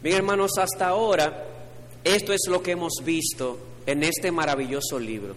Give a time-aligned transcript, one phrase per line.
[0.00, 1.44] Bien, hermanos, hasta ahora
[2.04, 5.34] esto es lo que hemos visto en este maravilloso libro.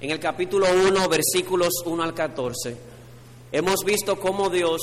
[0.00, 2.76] En el capítulo 1, versículos 1 al 14,
[3.52, 4.80] hemos visto cómo Dios,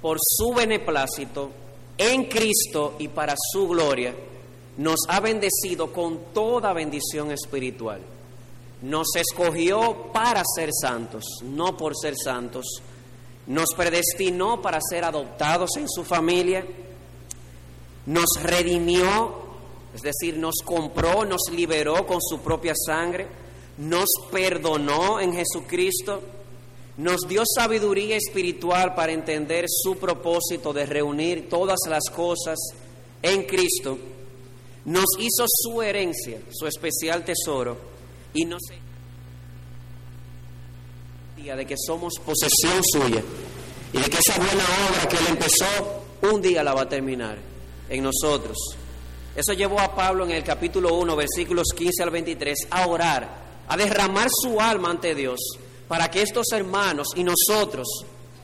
[0.00, 1.50] por su beneplácito,
[1.98, 4.14] en Cristo y para su gloria,
[4.76, 8.00] nos ha bendecido con toda bendición espiritual.
[8.82, 12.66] Nos escogió para ser santos, no por ser santos.
[13.48, 16.64] Nos predestinó para ser adoptados en su familia.
[18.10, 19.34] Nos redimió,
[19.94, 23.26] es decir, nos compró, nos liberó con su propia sangre.
[23.78, 26.20] Nos perdonó en Jesucristo.
[26.96, 32.58] Nos dio sabiduría espiritual para entender su propósito de reunir todas las cosas
[33.22, 33.98] en Cristo
[34.84, 37.76] nos hizo su herencia, su especial tesoro,
[38.32, 38.60] y nos
[41.56, 43.22] de que somos posesión suya
[43.92, 47.49] y de que esa buena obra que él empezó un día la va a terminar
[47.90, 48.56] en nosotros.
[49.36, 53.28] Eso llevó a Pablo en el capítulo 1, versículos 15 al 23, a orar,
[53.68, 55.40] a derramar su alma ante Dios,
[55.86, 57.86] para que estos hermanos y nosotros,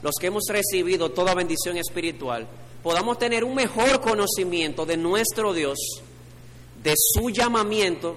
[0.02, 2.46] los que hemos recibido toda bendición espiritual,
[2.82, 5.78] podamos tener un mejor conocimiento de nuestro Dios
[6.82, 8.16] de su llamamiento,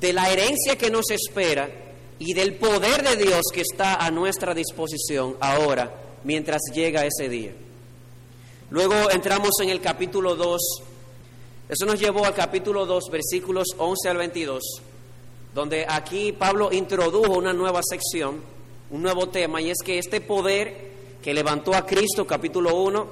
[0.00, 1.70] de la herencia que nos espera
[2.18, 7.52] y del poder de Dios que está a nuestra disposición ahora, mientras llega ese día.
[8.72, 10.62] Luego entramos en el capítulo 2,
[11.68, 14.62] eso nos llevó al capítulo 2, versículos 11 al 22,
[15.54, 18.40] donde aquí Pablo introdujo una nueva sección,
[18.88, 20.90] un nuevo tema, y es que este poder
[21.22, 23.06] que levantó a Cristo, capítulo 1,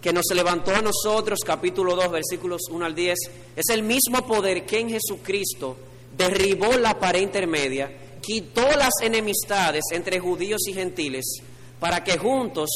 [0.00, 3.18] que nos levantó a nosotros, capítulo 2, versículos 1 al 10,
[3.56, 5.76] es el mismo poder que en Jesucristo
[6.16, 11.42] derribó la pared intermedia, quitó las enemistades entre judíos y gentiles,
[11.80, 12.70] para que juntos,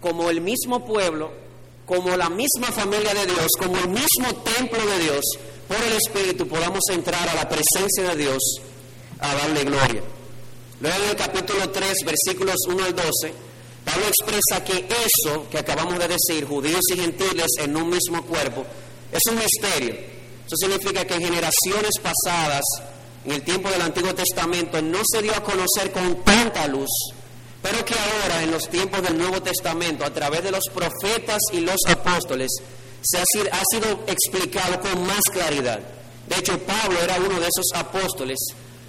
[0.00, 1.42] como el mismo pueblo,
[1.92, 5.20] como la misma familia de Dios, como el mismo templo de Dios,
[5.68, 8.38] por el Espíritu podamos entrar a la presencia de Dios
[9.18, 10.02] a darle gloria.
[10.80, 13.34] Luego en el capítulo 3, versículos 1 al 12,
[13.84, 18.64] Pablo expresa que eso que acabamos de decir, judíos y gentiles en un mismo cuerpo,
[19.12, 19.94] es un misterio.
[20.46, 22.62] Eso significa que en generaciones pasadas,
[23.26, 26.88] en el tiempo del Antiguo Testamento, no se dio a conocer con tanta luz,
[27.62, 31.60] pero que ahora, en los tiempos del Nuevo Testamento, a través de los profetas y
[31.60, 32.50] los apóstoles,
[33.00, 35.80] se ha sido, ha sido explicado con más claridad.
[36.28, 38.38] De hecho, Pablo era uno de esos apóstoles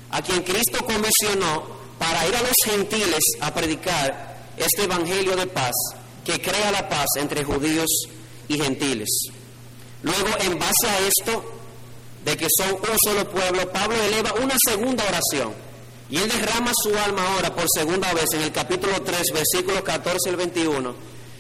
[0.09, 1.65] a quien Cristo comisionó
[1.99, 5.73] para ir a los gentiles a predicar este evangelio de paz
[6.25, 7.89] que crea la paz entre judíos
[8.47, 9.09] y gentiles.
[10.03, 11.43] Luego, en base a esto,
[12.25, 15.53] de que son un solo pueblo, Pablo eleva una segunda oración.
[16.09, 20.29] Y él derrama su alma ahora por segunda vez en el capítulo 3, versículos 14
[20.29, 20.95] al 21,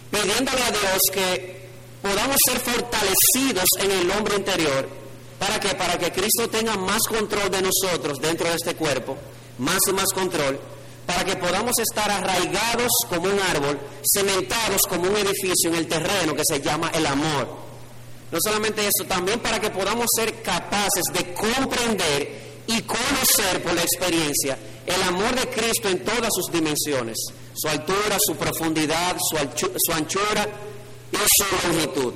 [0.09, 1.69] pidiéndole a Dios que
[2.01, 4.89] podamos ser fortalecidos en el hombre interior.
[5.37, 9.17] ¿Para que Para que Cristo tenga más control de nosotros dentro de este cuerpo,
[9.57, 10.59] más y más control
[11.05, 13.79] para que podamos estar arraigados como un árbol,
[14.13, 17.63] cementados como un edificio en el terreno que se llama el amor.
[18.31, 23.81] No solamente eso, también para que podamos ser capaces de comprender y conocer por la
[23.81, 27.17] experiencia el amor de Cristo en todas sus dimensiones,
[27.53, 29.37] su altura, su profundidad, su,
[29.93, 30.47] anchura
[31.11, 32.13] y su longitud.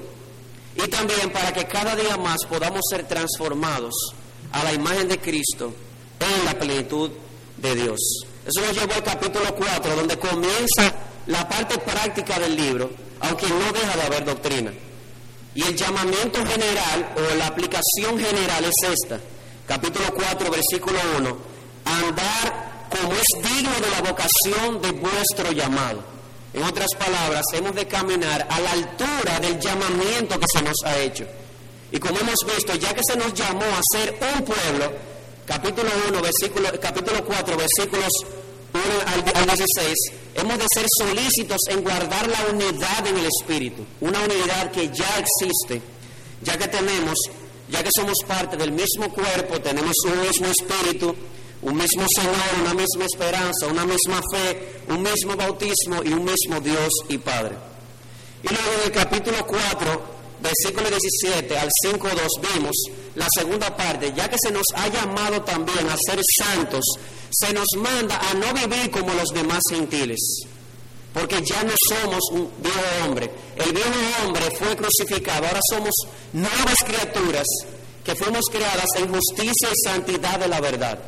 [0.76, 3.94] Y también para que cada día más podamos ser transformados
[4.52, 5.74] a la imagen de Cristo
[6.20, 7.12] en la plenitud
[7.58, 8.00] de Dios.
[8.46, 10.94] Eso nos llevó al capítulo 4, donde comienza
[11.26, 12.90] la parte práctica del libro,
[13.22, 14.72] aunque no deja de haber doctrina.
[15.56, 19.20] Y el llamamiento general o la aplicación general es esta.
[19.68, 21.38] Capítulo 4, versículo 1.
[21.86, 26.02] Andar como es digno de la vocación de vuestro llamado.
[26.54, 30.98] En otras palabras, hemos de caminar a la altura del llamamiento que se nos ha
[30.98, 31.26] hecho.
[31.92, 34.94] Y como hemos visto, ya que se nos llamó a ser un pueblo,
[35.46, 38.10] capítulo 1, versículo, capítulo 4, versículos
[38.74, 39.94] 1 al, 16,
[40.36, 45.20] hemos de ser solícitos en guardar la unidad en el Espíritu, una unidad que ya
[45.20, 45.82] existe,
[46.42, 47.18] ya que tenemos,
[47.70, 51.16] ya que somos parte del mismo cuerpo, tenemos un mismo Espíritu,
[51.62, 56.60] un mismo Señor, una misma esperanza, una misma fe, un mismo bautismo y un mismo
[56.62, 57.56] Dios y Padre.
[58.44, 62.76] Y luego en el capítulo 4, versículo 17 al 5.2 vimos
[63.16, 66.84] la segunda parte, ya que se nos ha llamado también a ser santos,
[67.32, 70.20] se nos manda a no vivir como los demás gentiles,
[71.18, 73.32] porque ya no somos un viejo hombre.
[73.56, 73.90] El viejo
[74.24, 75.92] hombre fue crucificado, ahora somos
[76.32, 77.46] nuevas criaturas
[78.04, 81.00] que fuimos creadas en justicia y santidad de la verdad.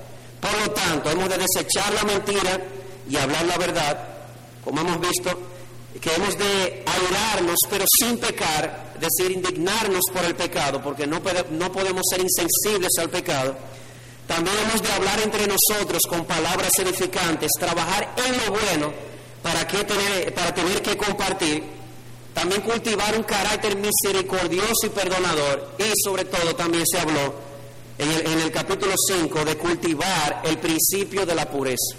[0.42, 2.60] Por lo tanto, hemos de desechar la mentira
[3.08, 4.08] y hablar la verdad,
[4.64, 5.30] como hemos visto,
[6.02, 11.22] que hemos de airarnos, pero sin pecar, es decir, indignarnos por el pecado, porque no,
[11.52, 13.56] no podemos ser insensibles al pecado.
[14.26, 19.09] También hemos de hablar entre nosotros con palabras edificantes, trabajar en lo bueno
[19.42, 21.64] para, que tener, para tener que compartir,
[22.34, 27.50] también cultivar un carácter misericordioso y perdonador, y sobre todo también se habló
[27.98, 31.98] en el, capítulo 5 de cultivar el principio de la pureza.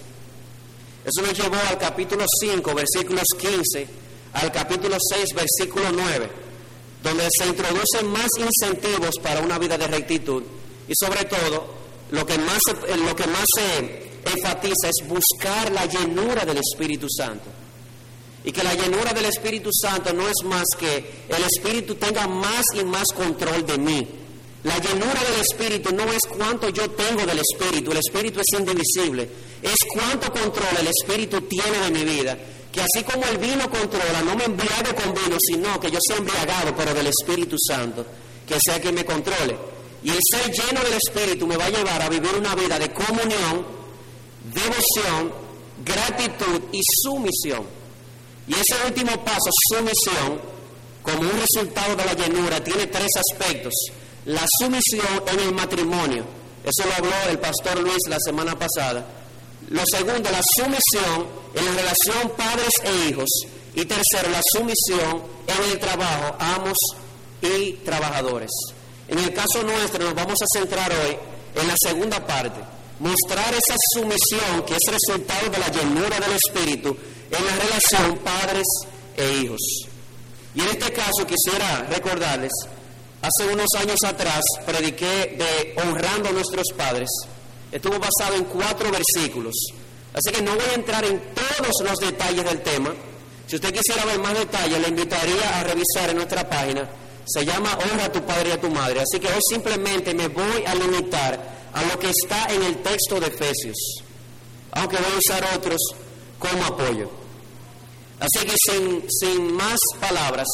[1.04, 3.87] Eso nos llevó al capítulo 5, versículos 15,
[4.32, 6.31] al capítulo 6, versículo 9,
[7.02, 10.42] donde se introducen más incentivos para una vida de rectitud.
[10.88, 11.75] Y sobre todo
[12.10, 12.60] lo que más,
[13.06, 17.46] lo que más se enfatiza es buscar la llenura del Espíritu Santo.
[18.44, 22.64] Y que la llenura del Espíritu Santo no es más que el Espíritu tenga más
[22.75, 24.08] y más control de mí.
[24.62, 29.28] La llenura del Espíritu no es cuánto yo tengo del Espíritu, el Espíritu es indivisible,
[29.62, 32.37] es cuánto control el Espíritu tiene de mi vida.
[32.70, 36.19] Que así como el vino controla, no me embriago con vino, sino que yo sea
[36.19, 38.05] embriagado, pero del Espíritu Santo,
[38.46, 39.56] que sea quien me controle.
[40.02, 42.93] Y el ser lleno del Espíritu me va a llevar a vivir una vida de
[42.93, 43.80] comunión,
[44.52, 45.32] devoción,
[45.85, 47.67] gratitud y sumisión.
[48.47, 50.41] Y ese último paso, sumisión,
[51.02, 53.73] como un resultado de la llenura, tiene tres aspectos.
[54.25, 56.25] La sumisión en el matrimonio,
[56.64, 59.05] eso lo habló el pastor Luis la semana pasada.
[59.69, 63.29] Lo segundo, la sumisión en la relación padres e hijos.
[63.75, 66.76] Y tercero, la sumisión en el trabajo, amos
[67.41, 68.50] y trabajadores.
[69.08, 71.17] En el caso nuestro nos vamos a centrar hoy
[71.55, 72.61] en la segunda parte,
[73.00, 76.97] mostrar esa sumisión que es resultado de la llenura del Espíritu
[77.31, 78.67] en la relación padres
[79.17, 79.61] e hijos.
[80.55, 82.52] Y en este caso quisiera recordarles
[83.23, 87.08] Hace unos años atrás prediqué de honrando a nuestros padres.
[87.70, 89.55] Estuvo basado en cuatro versículos.
[90.14, 92.94] Así que no voy a entrar en todos los detalles del tema.
[93.47, 96.88] Si usted quisiera ver más detalles, le invitaría a revisar en nuestra página.
[97.26, 99.02] Se llama Honra a tu padre y a tu madre.
[99.02, 103.20] Así que hoy simplemente me voy a limitar a lo que está en el texto
[103.20, 103.76] de Efesios.
[104.72, 105.81] Aunque voy a usar otros
[106.38, 107.11] como apoyo.
[108.19, 110.46] Así que sin, sin más palabras,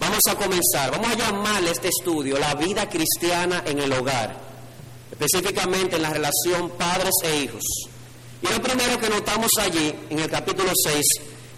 [0.00, 4.34] Vamos a comenzar, vamos a llamarle este estudio la vida cristiana en el hogar,
[5.12, 7.62] específicamente en la relación padres e hijos.
[8.42, 11.04] Y lo primero que notamos allí, en el capítulo 6,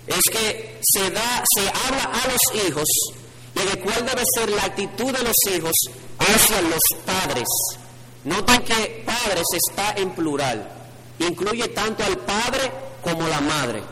[0.08, 2.88] es que se, da, se habla a los hijos
[3.54, 5.74] y de cuál debe ser la actitud de los hijos
[6.18, 7.48] hacia los padres.
[8.24, 10.68] Noten que padres está en plural,
[11.18, 12.70] incluye tanto al padre
[13.02, 13.82] como la madre.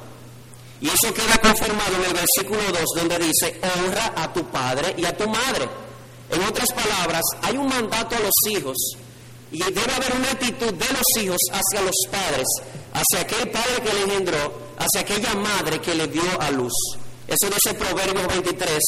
[0.81, 5.05] Y eso queda confirmado en el versículo 2, donde dice, honra a tu padre y
[5.05, 5.69] a tu madre.
[6.31, 8.77] En otras palabras, hay un mandato a los hijos
[9.50, 12.47] y debe haber una actitud de los hijos hacia los padres,
[12.94, 16.73] hacia aquel padre que le engendró, hacia aquella madre que le dio a luz.
[17.26, 18.79] Eso dice Proverbios 23,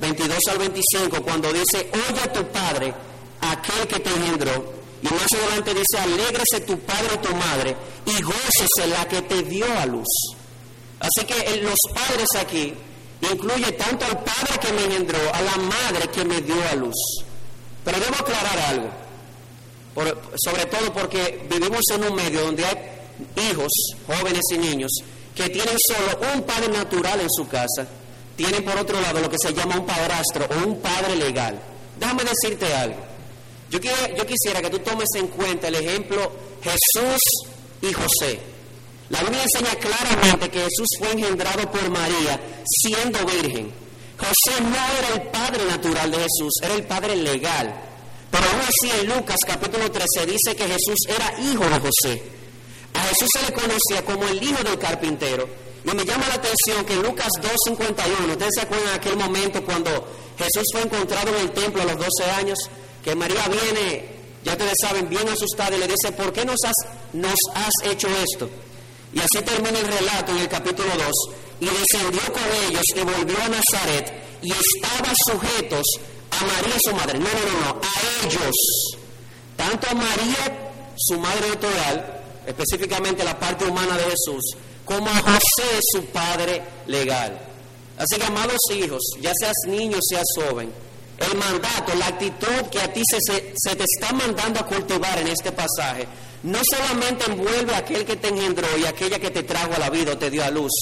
[0.00, 2.94] 22 al 25, cuando dice, oye a tu padre,
[3.40, 4.75] aquel que te engendró.
[5.08, 7.76] Y más adelante dice, alégrese tu padre y tu madre,
[8.06, 10.06] y gócese la que te dio a luz.
[10.98, 12.74] Así que los padres aquí
[13.20, 17.24] incluye tanto al padre que me engendró, a la madre que me dio a luz.
[17.84, 18.90] Pero debo aclarar algo,
[20.44, 23.72] sobre todo porque vivimos en un medio donde hay hijos,
[24.06, 24.90] jóvenes y niños,
[25.34, 27.86] que tienen solo un padre natural en su casa,
[28.34, 31.60] tienen por otro lado lo que se llama un padrastro o un padre legal.
[31.98, 33.15] Déjame decirte algo.
[33.70, 36.30] Yo, yo quisiera que tú tomes en cuenta el ejemplo
[36.62, 37.20] Jesús
[37.82, 38.40] y José.
[39.08, 42.40] La Biblia enseña claramente que Jesús fue engendrado por María
[42.82, 43.72] siendo virgen.
[44.18, 47.82] José no era el padre natural de Jesús, era el padre legal.
[48.30, 52.22] Pero aún así en Lucas capítulo 13 dice que Jesús era hijo de José.
[52.94, 55.46] A Jesús se le conocía como el hijo del carpintero.
[55.84, 57.28] Y me llama la atención que en Lucas
[57.68, 59.90] 2.51, ustedes se acuerdan de aquel momento cuando
[60.36, 62.58] Jesús fue encontrado en el templo a los 12 años,
[63.06, 64.04] que María viene,
[64.42, 66.74] ya ustedes saben, bien asustada y le dice, ¿por qué nos has,
[67.12, 68.50] nos has hecho esto?
[69.12, 71.06] Y así termina el relato en el capítulo 2.
[71.60, 75.84] Y descendió con ellos y volvió a Nazaret y estaba sujetos
[76.32, 77.20] a María su madre.
[77.20, 78.56] No, no, no, a ellos.
[79.54, 85.78] Tanto a María, su madre natural, específicamente la parte humana de Jesús, como a José,
[85.92, 87.40] su padre legal.
[87.98, 90.72] Así que, amados hijos, ya seas niño, seas joven,
[91.18, 95.52] el mandato, la actitud que a ti se, te está mandando a cultivar en este
[95.52, 96.06] pasaje,
[96.42, 99.90] no solamente envuelve a aquel que te engendró y aquella que te trajo a la
[99.90, 100.72] vida o te dio a luz,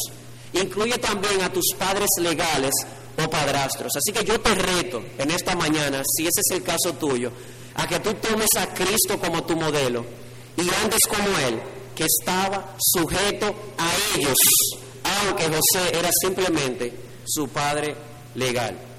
[0.52, 2.72] incluye también a tus padres legales
[3.16, 3.92] o padrastros.
[3.96, 7.30] Así que yo te reto en esta mañana, si ese es el caso tuyo,
[7.76, 10.04] a que tú tomes a Cristo como tu modelo
[10.56, 11.60] y andes como Él,
[11.94, 14.36] que estaba sujeto a ellos,
[15.04, 16.92] aunque José era simplemente
[17.24, 17.94] su padre
[18.34, 18.93] legal.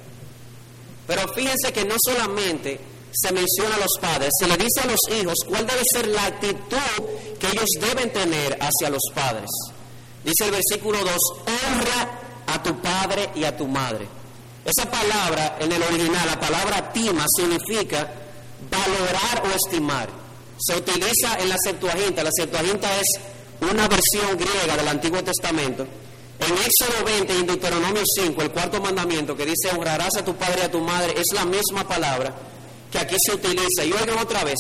[1.07, 2.79] Pero fíjense que no solamente
[3.11, 6.25] se menciona a los padres, se le dice a los hijos cuál debe ser la
[6.25, 9.49] actitud que ellos deben tener hacia los padres.
[10.23, 14.07] Dice el versículo 2, honra a tu padre y a tu madre.
[14.65, 18.11] Esa palabra en el original, la palabra tima, significa
[18.69, 20.09] valorar o estimar.
[20.57, 22.23] Se utiliza en la Septuaginta.
[22.23, 23.07] La Septuaginta es
[23.61, 25.85] una versión griega del Antiguo Testamento.
[26.39, 30.35] En Éxodo 20 y en Deuteronomio 5, el cuarto mandamiento que dice honrarás a tu
[30.35, 32.35] padre y a tu madre, es la misma palabra
[32.91, 33.83] que aquí se utiliza.
[33.85, 34.57] Y oigan otra vez,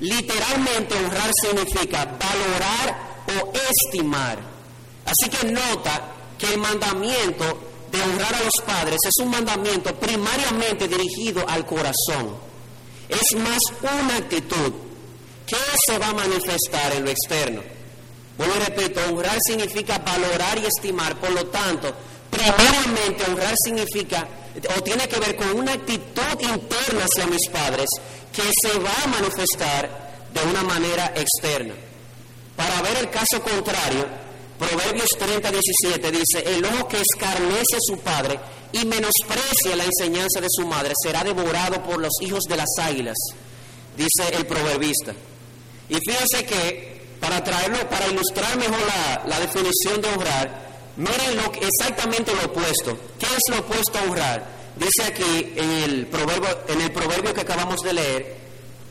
[0.00, 4.38] literalmente honrar significa valorar o estimar.
[5.04, 7.58] Así que nota que el mandamiento
[7.90, 12.36] de honrar a los padres es un mandamiento primariamente dirigido al corazón.
[13.08, 14.72] Es más una actitud
[15.46, 15.56] que
[15.86, 17.75] se va a manifestar en lo externo.
[18.38, 21.92] Bueno, repito, honrar significa valorar y estimar, por lo tanto,
[22.30, 24.28] primariamente honrar significa
[24.76, 27.86] o tiene que ver con una actitud interna hacia mis padres
[28.32, 31.74] que se va a manifestar de una manera externa.
[32.56, 34.06] Para ver el caso contrario,
[34.58, 38.40] Proverbios 30, 17 dice, el ojo que escarnece a su padre
[38.72, 43.16] y menosprecia la enseñanza de su madre será devorado por los hijos de las águilas,
[43.96, 45.12] dice el proverbista.
[45.90, 48.78] Y fíjense que, para traerlo, para ilustrar mejor
[49.26, 52.98] la, definición de honrar, miren lo, exactamente lo opuesto.
[53.18, 54.56] ¿Qué es lo opuesto a honrar?
[54.76, 58.36] Dice aquí en el proverbio, en el proverbio que acabamos de leer,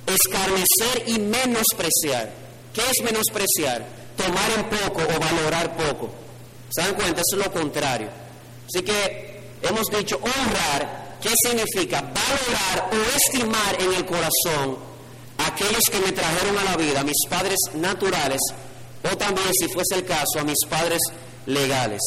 [0.05, 2.32] escarnecer y menospreciar.
[2.74, 4.05] ¿Qué es menospreciar?
[4.15, 6.10] tomar en poco o valorar poco.
[6.70, 7.22] ¿Se dan cuenta?
[7.22, 8.10] Es lo contrario.
[8.67, 12.01] Así que hemos dicho honrar, ¿qué significa?
[12.01, 14.77] Valorar o estimar en el corazón
[15.38, 18.39] aquellos que me trajeron a la vida, a mis padres naturales,
[19.04, 21.00] o también, si fuese el caso, a mis padres
[21.46, 22.01] legales.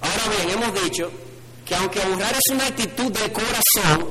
[0.00, 1.10] Ahora bien, hemos dicho
[1.64, 4.08] que aunque honrar es una actitud del corazón,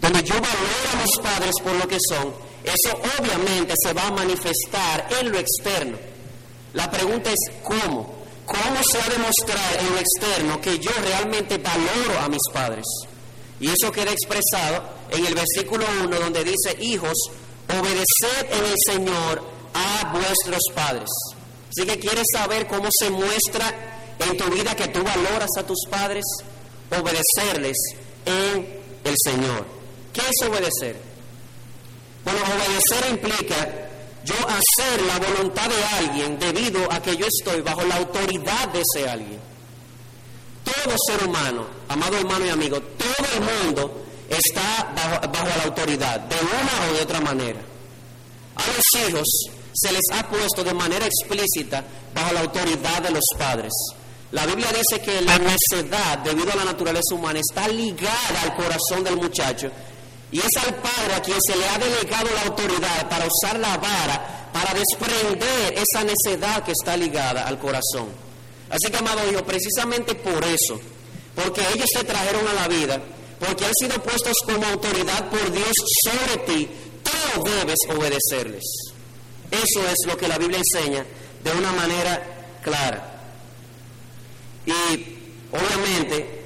[0.00, 4.10] donde yo valoro a mis padres por lo que son, eso obviamente se va a
[4.10, 5.98] manifestar en lo externo.
[6.72, 8.14] La pregunta es ¿cómo?
[8.46, 12.84] ¿Cómo se ha demostrado en lo externo que yo realmente valoro a mis padres?
[13.60, 17.16] Y eso queda expresado en el versículo 1 donde dice, hijos,
[17.68, 19.42] obedeced en el Señor
[19.74, 21.08] a vuestros padres.
[21.68, 23.72] Así que quieres saber cómo se muestra
[24.18, 26.24] en tu vida que tú valoras a tus padres,
[26.90, 27.76] obedecerles
[28.24, 29.66] en el Señor.
[30.12, 30.96] ¿Qué es obedecer?
[32.24, 33.84] Bueno, obedecer implica
[34.24, 38.80] yo hacer la voluntad de alguien debido a que yo estoy bajo la autoridad de
[38.80, 39.53] ese alguien.
[40.84, 46.36] Todo ser humano, amado hermano y amigo, todo el mundo está bajo, la autoridad, de
[46.36, 47.60] una o de otra manera.
[48.56, 49.26] A los hijos
[49.72, 51.82] se les ha puesto de manera explícita
[52.14, 53.72] bajo la autoridad de los padres.
[54.32, 59.02] La Biblia dice que la necedad, debido a la naturaleza humana, está ligada al corazón
[59.02, 59.70] del muchacho
[60.30, 63.76] y es al Padre a quien se le ha delegado la autoridad para usar la
[63.76, 68.08] vara para desprender esa necedad que está ligada al corazón.
[68.70, 70.80] Así que, amado Hijo, precisamente por eso,
[71.34, 73.00] porque ellos te trajeron a la vida,
[73.38, 75.72] porque han sido puestos como autoridad por Dios
[76.04, 76.68] sobre ti,
[77.02, 78.64] tú debes obedecerles.
[79.50, 81.04] Eso es lo que la Biblia enseña
[81.42, 83.20] de una manera clara.
[84.66, 84.72] Y
[85.52, 86.44] obviamente,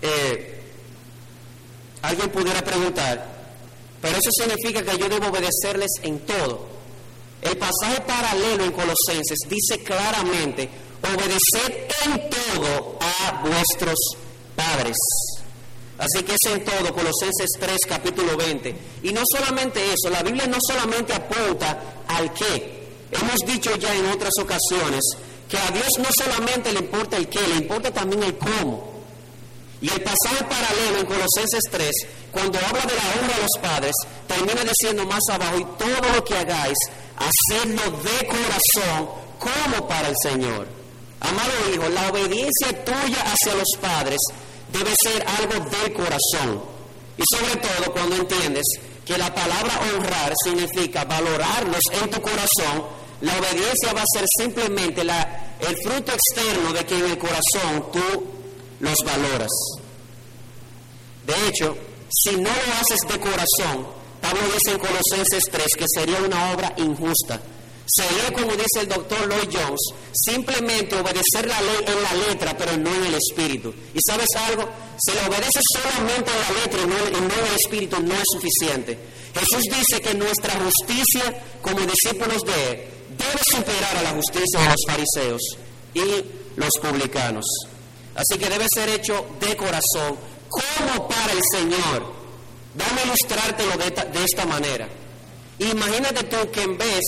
[0.00, 0.54] eh,
[2.04, 3.24] Alguien pudiera preguntar,
[4.02, 6.66] pero eso significa que yo debo obedecerles en todo.
[7.40, 10.68] El pasaje paralelo en Colosenses dice claramente,
[11.04, 13.96] obedeced en todo a vuestros
[14.56, 14.96] padres.
[15.98, 18.74] Así que es en todo, Colosenses 3, capítulo 20.
[19.04, 22.84] Y no solamente eso, la Biblia no solamente apunta al qué.
[23.12, 25.00] Hemos dicho ya en otras ocasiones
[25.48, 28.92] que a Dios no solamente le importa el qué, le importa también el cómo.
[29.80, 31.90] Y el pasaje paralelo en Colosenses 3,
[32.32, 33.92] cuando habla de la honra de los padres,
[34.26, 36.78] termina diciendo más abajo, y todo lo que hagáis,
[37.16, 39.08] hacedlo de corazón
[39.38, 40.83] como para el Señor.
[41.20, 44.18] Amado hijo, la obediencia tuya hacia los padres
[44.72, 46.62] debe ser algo del corazón.
[47.16, 48.64] Y sobre todo cuando entiendes
[49.04, 52.86] que la palabra honrar significa valorarlos en tu corazón,
[53.20, 58.24] la obediencia va a ser simplemente el fruto externo de que en el corazón tú
[58.80, 59.50] los valoras.
[61.26, 61.76] De hecho,
[62.10, 63.86] si no lo haces de corazón,
[64.20, 67.40] Pablo dice en Colosenses 3 que sería una obra injusta.
[67.86, 69.80] Sería, como dice el doctor Lloyd Jones,
[70.12, 73.74] simplemente obedecer la ley en la letra, pero no en el espíritu.
[73.92, 74.68] ¿Y sabes algo?
[74.98, 78.98] Si le obedeces solamente en la letra y no, en el espíritu, no es suficiente.
[79.34, 82.80] Jesús dice que nuestra justicia como discípulos de Él
[83.18, 85.42] debe superar a la justicia de los fariseos
[85.92, 86.24] y
[86.56, 87.44] los publicanos.
[88.14, 90.16] Así que debe ser hecho de corazón,
[90.48, 92.14] como para el Señor.
[92.74, 94.88] Dame ilustrártelo de esta, de esta manera.
[95.58, 97.00] Imagínate tú que en vez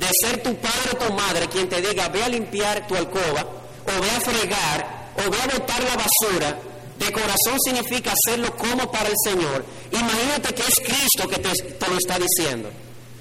[0.00, 3.42] de ser tu padre o tu madre quien te diga, ve a limpiar tu alcoba,
[3.42, 6.58] o ve a fregar, o ve a botar la basura,
[6.98, 9.64] de corazón significa hacerlo como para el Señor.
[9.92, 11.50] Imagínate que es Cristo que te,
[11.88, 12.70] lo está diciendo.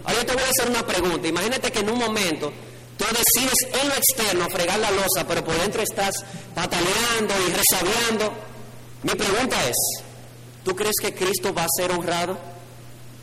[0.06, 1.28] Ahora te voy a hacer una pregunta.
[1.28, 2.52] Imagínate que en un momento
[2.98, 6.14] tú decides en lo externo fregar la losa, pero por dentro estás
[6.56, 8.34] pataleando y resabiando.
[9.04, 9.76] Mi pregunta es,
[10.64, 12.38] ¿tú crees que Cristo va a ser honrado?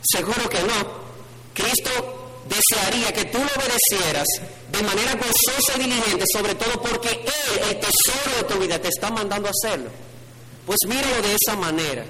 [0.02, 1.06] Seguro que no.
[1.54, 4.26] Cristo desearía que tú lo obedecieras
[4.70, 8.88] de manera gozosa y diligente, sobre todo porque Él, el tesoro de tu vida, te
[8.88, 9.90] está mandando a hacerlo.
[10.64, 12.04] Pues míralo de esa manera.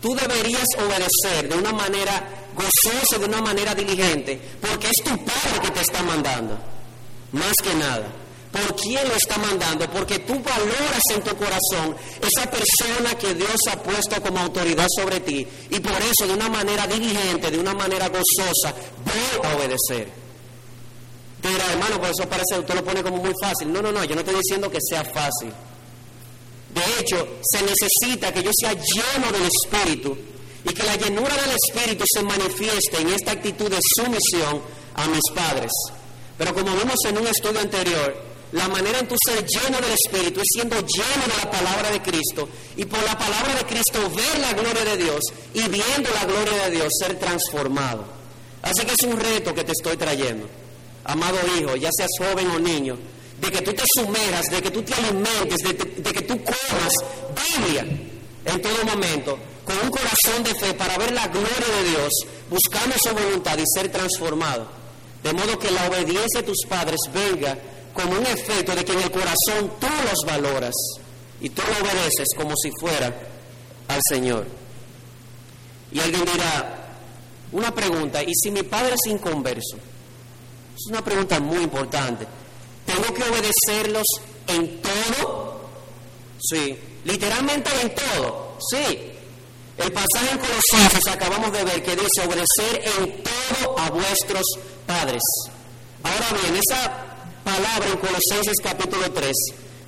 [0.00, 2.22] Tú deberías obedecer de una manera
[2.54, 6.58] gozosa, de una manera diligente, porque es tu Padre que te está mandando.
[7.32, 8.06] Más que nada.
[8.56, 9.86] ¿Por quién lo está mandando?
[9.90, 15.20] Porque tú valoras en tu corazón esa persona que Dios ha puesto como autoridad sobre
[15.20, 15.46] ti.
[15.68, 20.10] Y por eso, de una manera diligente, de una manera gozosa, voy a obedecer.
[21.42, 23.70] Te hermano, por eso parece que usted lo pone como muy fácil.
[23.70, 25.52] No, no, no, yo no estoy diciendo que sea fácil.
[26.72, 30.16] De hecho, se necesita que yo sea lleno del Espíritu
[30.64, 34.62] y que la llenura del Espíritu se manifieste en esta actitud de sumisión
[34.94, 35.72] a mis padres.
[36.38, 40.40] Pero como vimos en un estudio anterior, la manera en tu ser lleno del Espíritu
[40.40, 44.38] es siendo lleno de la palabra de Cristo y por la palabra de Cristo ver
[44.40, 45.20] la gloria de Dios
[45.52, 48.04] y viendo la gloria de Dios ser transformado.
[48.62, 50.48] Así que es un reto que te estoy trayendo,
[51.04, 52.96] amado hijo, ya seas joven o niño,
[53.40, 56.92] de que tú te sumeras, de que tú te alimentes, de, que tú comas
[57.36, 57.86] Biblia
[58.46, 62.12] en todo momento, con un corazón de fe para ver la gloria de Dios,
[62.48, 64.66] buscando su voluntad y ser transformado.
[65.22, 67.58] De modo que la obediencia de tus padres venga
[67.96, 70.74] como un efecto de que en el corazón tú los valoras
[71.40, 73.12] y tú lo obedeces como si fuera
[73.88, 74.46] al Señor.
[75.92, 76.86] Y alguien dirá,
[77.52, 79.76] una pregunta, ¿y si mi padre es inconverso?
[80.74, 82.26] Es una pregunta muy importante.
[82.84, 84.04] ¿Tengo que obedecerlos
[84.46, 85.60] en todo?
[86.38, 86.78] Sí.
[87.04, 88.58] Literalmente en todo.
[88.70, 89.12] Sí.
[89.78, 94.42] El pasaje en Colosenses acabamos de ver que dice obedecer en todo a vuestros
[94.86, 95.22] padres.
[96.02, 97.05] Ahora bien, esa
[97.46, 99.32] palabra en Colosenses capítulo 3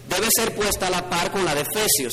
[0.08, 2.12] debe ser puesta a la par con la de Efesios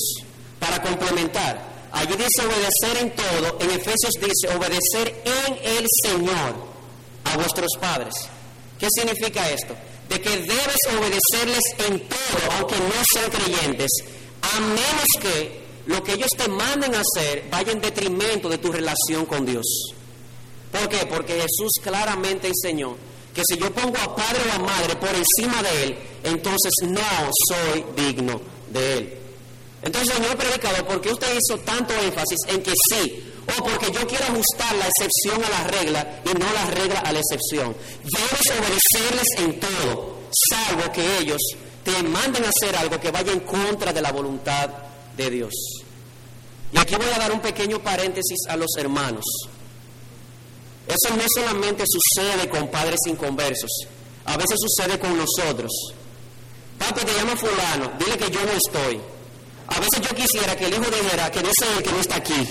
[0.59, 1.85] para complementar.
[1.91, 6.55] Allí dice obedecer en todo, en Efesios dice obedecer en el Señor
[7.25, 8.13] a vuestros padres.
[8.79, 9.75] ¿Qué significa esto?
[10.09, 13.91] De que debes obedecerles en todo, aunque no sean creyentes,
[14.41, 18.71] a menos que lo que ellos te manden a hacer vaya en detrimento de tu
[18.71, 19.93] relación con Dios.
[20.71, 21.05] ¿Por qué?
[21.05, 22.97] Porque Jesús claramente enseñó
[23.35, 27.01] que si yo pongo a padre o a madre por encima de él, entonces no
[27.49, 28.39] soy digno
[28.71, 29.19] de él.
[29.83, 33.33] Entonces, señor predicador, ¿por qué usted hizo tanto énfasis en que sí?
[33.45, 37.11] O porque yo quiero ajustar la excepción a la regla y no la regla a
[37.11, 37.75] la excepción.
[38.03, 40.17] Debes obedecerles en todo,
[40.49, 41.41] salvo que ellos
[41.83, 44.69] te manden a hacer algo que vaya en contra de la voluntad
[45.15, 45.53] de Dios.
[46.71, 49.25] Y aquí voy a dar un pequeño paréntesis a los hermanos.
[50.87, 53.71] Eso no solamente sucede con padres inconversos,
[54.25, 55.71] a veces sucede con nosotros.
[56.77, 58.99] Papi, te llama fulano, dile que yo no estoy.
[59.67, 62.17] A veces yo quisiera que el hijo dijera que no sé el que no está
[62.17, 62.47] aquí.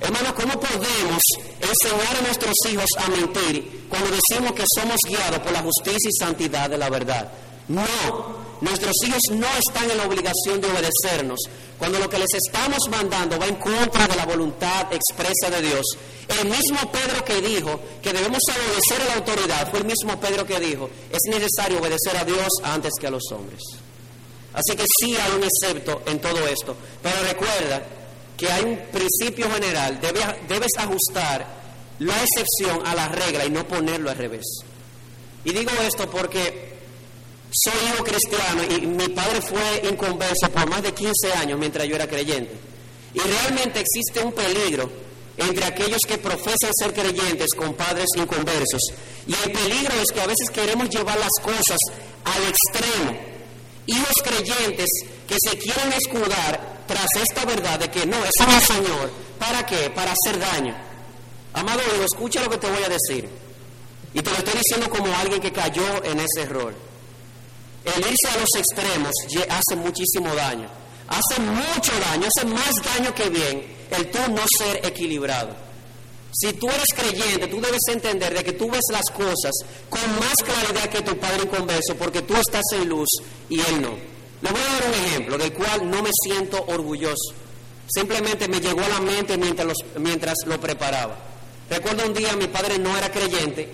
[0.00, 1.20] Hermano, ¿cómo podemos
[1.60, 6.18] enseñar a nuestros hijos a mentir cuando decimos que somos guiados por la justicia y
[6.18, 7.28] santidad de la verdad?
[7.68, 11.38] No, nuestros hijos no están en la obligación de obedecernos
[11.78, 15.84] cuando lo que les estamos mandando va en contra de la voluntad expresa de Dios.
[16.40, 20.46] El mismo Pedro que dijo que debemos obedecer a la autoridad fue el mismo Pedro
[20.46, 23.60] que dijo, es necesario obedecer a Dios antes que a los hombres.
[24.54, 27.82] Así que sí hay un excepto en todo esto, pero recuerda
[28.36, 31.46] que hay un principio general, debes, ajustar
[31.98, 34.46] la excepción a la regla y no ponerlo al revés.
[35.44, 36.73] Y digo esto porque
[37.54, 41.94] soy hijo cristiano y mi padre fue inconverso por más de 15 años mientras yo
[41.94, 42.52] era creyente.
[43.14, 44.90] Y realmente existe un peligro
[45.36, 48.82] entre aquellos que profesan ser creyentes con padres inconversos.
[49.26, 51.78] Y el peligro es que a veces queremos llevar las cosas
[52.24, 53.18] al extremo.
[53.86, 54.88] Hijos creyentes
[55.28, 59.10] que se quieren escudar tras esta verdad de que no, es el Señor.
[59.38, 59.90] ¿Para qué?
[59.90, 60.74] Para hacer daño.
[61.52, 63.28] Amado escucha lo que te voy a decir.
[64.12, 66.74] Y te lo estoy diciendo como alguien que cayó en ese error.
[67.84, 69.12] El irse a los extremos
[69.48, 70.68] hace muchísimo daño.
[71.08, 75.54] Hace mucho daño, hace más daño que bien el tú no ser equilibrado.
[76.32, 79.52] Si tú eres creyente, tú debes entender de que tú ves las cosas
[79.88, 83.08] con más claridad que tu padre inconverso, porque tú estás en luz
[83.48, 83.90] y él no.
[84.40, 87.34] Le voy a dar un ejemplo del cual no me siento orgulloso.
[87.86, 91.16] Simplemente me llegó a la mente mientras, mientras lo preparaba.
[91.70, 93.68] Recuerdo un día mi padre no era creyente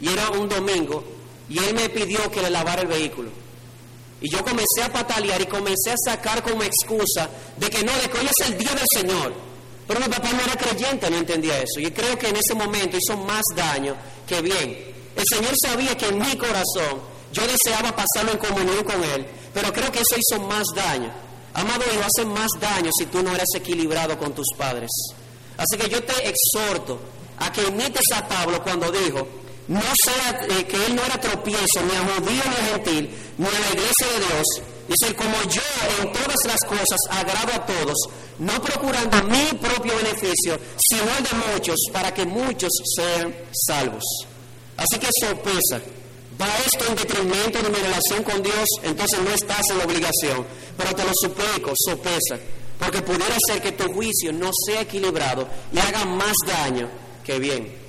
[0.00, 1.04] y era un domingo
[1.48, 3.30] y él me pidió que le lavara el vehículo.
[4.22, 8.08] Y yo comencé a patalear y comencé a sacar como excusa de que no, de
[8.08, 9.34] que es el día del Señor.
[9.86, 11.80] Pero mi papá no era creyente, no entendía eso.
[11.80, 14.92] Y creo que en ese momento hizo más daño que bien.
[15.16, 19.72] El Señor sabía que en mi corazón yo deseaba pasarlo en comunión con Él, pero
[19.72, 21.12] creo que eso hizo más daño.
[21.54, 24.90] Amado hijo, hace más daño si tú no eres equilibrado con tus padres.
[25.56, 26.98] Así que yo te exhorto
[27.38, 29.26] a que imites a Pablo cuando dijo,
[29.72, 33.50] no sea eh, que él no era tropiezo ni a judío ni gentil, ni a
[33.50, 34.46] la iglesia de Dios.
[34.88, 35.62] Dice, como yo
[36.02, 37.96] en todas las cosas agrado a todos,
[38.38, 43.34] no procurando mi propio beneficio, sino el de muchos, para que muchos sean
[43.66, 44.04] salvos.
[44.76, 45.80] Así que sorpresa,
[46.38, 50.46] va esto en detrimento de mi relación con Dios, entonces no estás en la obligación.
[50.76, 52.38] Pero te lo suplico, sopesa,
[52.78, 56.90] porque pudiera ser que tu juicio no sea equilibrado y haga más daño
[57.24, 57.81] que bien.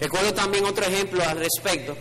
[0.00, 1.94] Recuerdo también otro ejemplo al respecto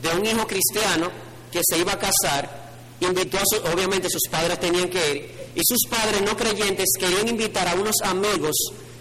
[0.00, 1.10] de un hijo cristiano
[1.50, 5.60] que se iba a casar, invitó a su, obviamente sus padres tenían que ir, y
[5.64, 8.56] sus padres no creyentes querían invitar a unos amigos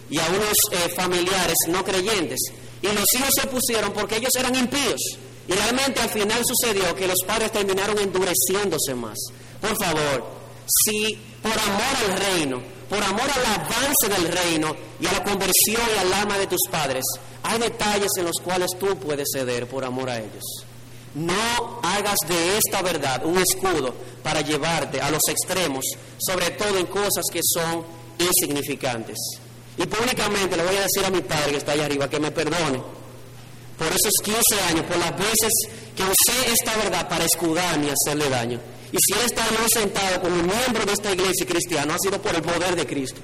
[0.10, 2.40] y a unos eh, familiares no creyentes.
[2.82, 5.00] Y los hijos se opusieron porque ellos eran impíos.
[5.48, 9.18] Y realmente al final sucedió que los padres terminaron endureciéndose más.
[9.62, 10.26] Por favor,
[10.84, 15.82] si por amor al reino, por amor al avance del reino y a la conversión
[15.96, 17.06] y al alma de tus padres,
[17.42, 20.44] hay detalles en los cuales tú puedes ceder por amor a ellos.
[21.16, 25.86] No hagas de esta verdad un escudo para llevarte a los extremos,
[26.18, 27.86] sobre todo en cosas que son
[28.20, 29.18] insignificantes.
[29.78, 32.32] Y públicamente le voy a decir a mi padre que está allá arriba que me
[32.32, 32.82] perdone
[33.78, 35.50] por esos 15 años, por las veces
[35.96, 38.60] que usé esta verdad para escudarme y hacerle daño.
[38.92, 42.36] Y si él está no sentado como miembro de esta iglesia cristiana, ha sido por
[42.36, 43.22] el poder de Cristo.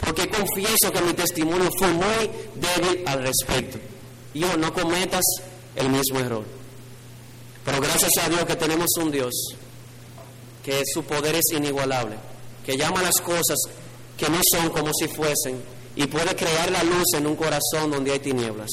[0.00, 3.78] Porque confieso que mi testimonio fue muy débil al respecto.
[4.34, 5.22] Yo no cometas
[5.76, 6.44] el mismo error.
[7.64, 9.32] Pero gracias a Dios que tenemos un Dios
[10.64, 12.16] que su poder es inigualable,
[12.64, 13.56] que llama las cosas
[14.16, 15.62] que no son como si fuesen
[15.96, 18.70] y puede crear la luz en un corazón donde hay tinieblas.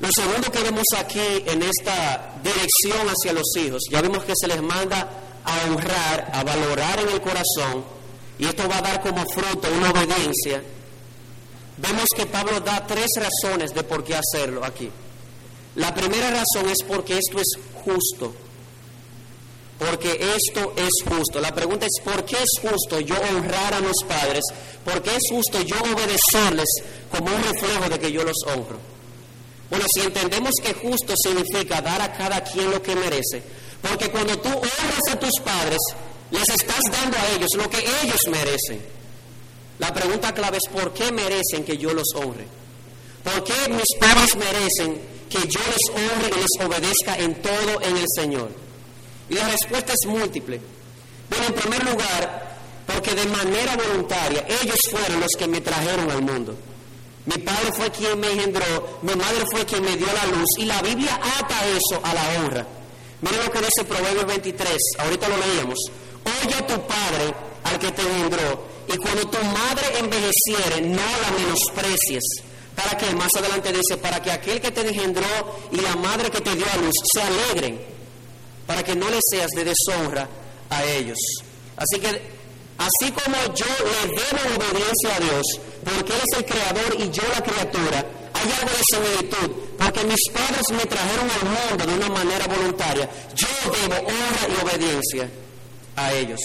[0.00, 4.46] Lo segundo que vemos aquí en esta dirección hacia los hijos, ya vemos que se
[4.46, 5.08] les manda
[5.44, 7.84] a honrar, a valorar en el corazón,
[8.38, 10.62] y esto va a dar como fruto una obediencia.
[11.78, 14.90] Vemos que Pablo da tres razones de por qué hacerlo aquí.
[15.76, 18.34] La primera razón es porque esto es justo
[19.78, 21.40] porque esto es justo.
[21.40, 24.42] La pregunta es, ¿por qué es justo yo honrar a los padres?
[24.84, 26.68] ¿Por qué es justo yo obedecerles
[27.10, 28.95] como un reflejo de que yo los honro?
[29.70, 33.42] Bueno, si entendemos que justo significa dar a cada quien lo que merece,
[33.82, 35.78] porque cuando tú honras a tus padres,
[36.30, 38.80] les estás dando a ellos lo que ellos merecen.
[39.78, 42.46] La pregunta clave es, ¿por qué merecen que yo los honre?
[43.22, 47.96] ¿Por qué mis padres merecen que yo les honre y les obedezca en todo en
[47.96, 48.50] el Señor?
[49.28, 50.60] Y la respuesta es múltiple.
[51.28, 56.22] Bueno, en primer lugar, porque de manera voluntaria ellos fueron los que me trajeron al
[56.22, 56.56] mundo.
[57.26, 60.64] Mi padre fue quien me engendró, mi madre fue quien me dio la luz y
[60.64, 62.66] la Biblia ata eso a la honra.
[63.20, 65.78] Miren lo que dice Proverbios 23, ahorita lo leíamos.
[66.24, 67.34] Oye a tu padre
[67.64, 72.22] al que te engendró y cuando tu madre envejeciere no la menosprecies.
[72.76, 75.26] Para que más adelante dice, para que aquel que te engendró
[75.72, 77.96] y la madre que te dio a luz se alegren
[78.66, 80.28] para que no le seas de deshonra
[80.68, 81.18] a ellos.
[81.76, 82.08] Así que,
[82.78, 85.60] así como yo le debo obediencia a Dios,
[85.94, 90.20] porque Él es el creador y yo la criatura, hay algo de similitud, porque mis
[90.32, 95.30] padres me trajeron al mundo de una manera voluntaria, yo debo honra y obediencia
[95.94, 96.40] a ellos.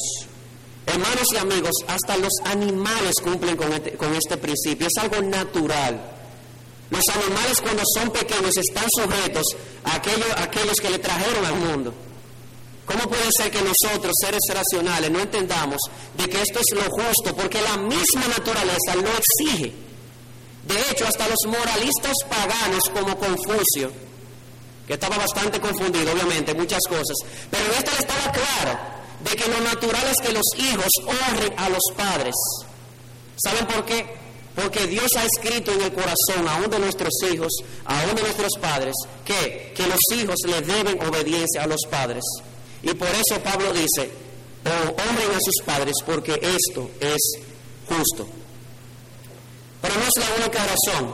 [0.85, 5.99] Hermanos y amigos, hasta los animales cumplen con este, este principio, es algo natural.
[6.91, 9.45] Los animales cuando son pequeños están sujetos
[9.83, 11.93] a aquellos que le trajeron al mundo.
[12.91, 15.77] ¿Cómo puede ser que nosotros, seres racionales, no entendamos
[16.17, 17.33] de que esto es lo justo?
[17.35, 19.73] Porque la misma naturaleza lo exige.
[20.67, 23.91] De hecho, hasta los moralistas paganos como Confucio,
[24.85, 27.15] que estaba bastante confundido, obviamente, muchas cosas,
[27.49, 28.79] pero en esto estaba claro
[29.23, 32.35] de que lo natural es que los hijos honren a los padres.
[33.37, 34.05] ¿Saben por qué?
[34.55, 37.53] Porque Dios ha escrito en el corazón, aún de nuestros hijos,
[37.85, 42.23] aún de nuestros padres, que, que los hijos le deben obediencia a los padres.
[42.83, 44.11] Y por eso Pablo dice,
[44.65, 47.19] honren a sus padres porque esto es
[47.87, 48.27] justo.
[49.81, 51.13] Pero no es la única razón.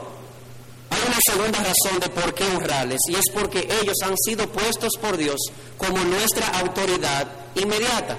[0.90, 4.92] Hay una segunda razón de por qué honrarles y es porque ellos han sido puestos
[5.00, 5.36] por Dios
[5.76, 8.16] como nuestra autoridad inmediata.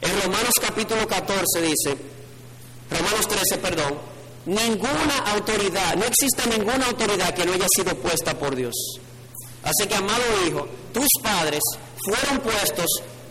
[0.00, 1.96] En Romanos capítulo 14 dice,
[2.90, 3.94] Romanos 13, perdón,
[4.46, 8.74] ninguna autoridad, no existe ninguna autoridad que no haya sido puesta por Dios.
[9.62, 11.60] Así que, amado hijo, tus padres
[12.04, 12.86] fueron puestos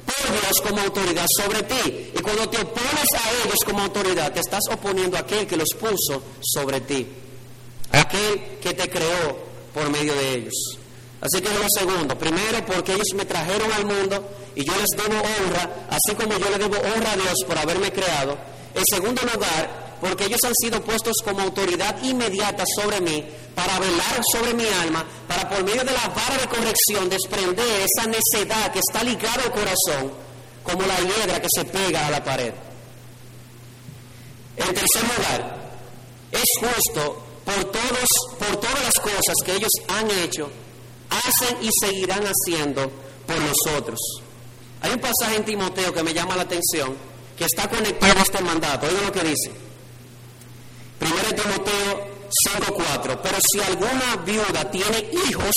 [0.05, 2.11] por Dios como autoridad sobre ti.
[2.15, 5.69] Y cuando te opones a ellos como autoridad, te estás oponiendo a aquel que los
[5.79, 7.07] puso sobre ti.
[7.91, 9.37] Aquel que te creó
[9.73, 10.53] por medio de ellos.
[11.21, 12.17] Así que lo segundo.
[12.17, 16.49] Primero, porque ellos me trajeron al mundo y yo les debo honra, así como yo
[16.49, 18.37] le debo honra a Dios por haberme creado.
[18.75, 23.25] En segundo lugar, porque ellos han sido puestos como autoridad inmediata sobre mí,
[23.57, 28.07] para velar sobre mi alma, para por medio de la vara de corrección desprender esa
[28.07, 30.13] necedad que está ligada al corazón,
[30.61, 32.53] como la hiedra que se pega a la pared.
[34.57, 35.71] En tercer lugar,
[36.31, 40.51] es justo por, todos, por todas las cosas que ellos han hecho,
[41.09, 42.91] hacen y seguirán haciendo
[43.25, 43.99] por nosotros.
[44.81, 46.95] Hay un pasaje en Timoteo que me llama la atención,
[47.35, 48.85] que está conectado a este mandato.
[48.85, 49.51] Oigan lo que dice.
[51.01, 53.19] 1 Timoteo 5:4.
[53.21, 55.55] Pero si alguna viuda tiene hijos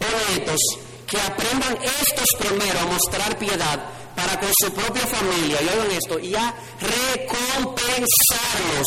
[0.00, 0.60] o nietos,
[1.06, 3.80] que aprendan estos primero a mostrar piedad
[4.14, 8.86] para con su propia familia, y oigan esto, y a recompensarlos,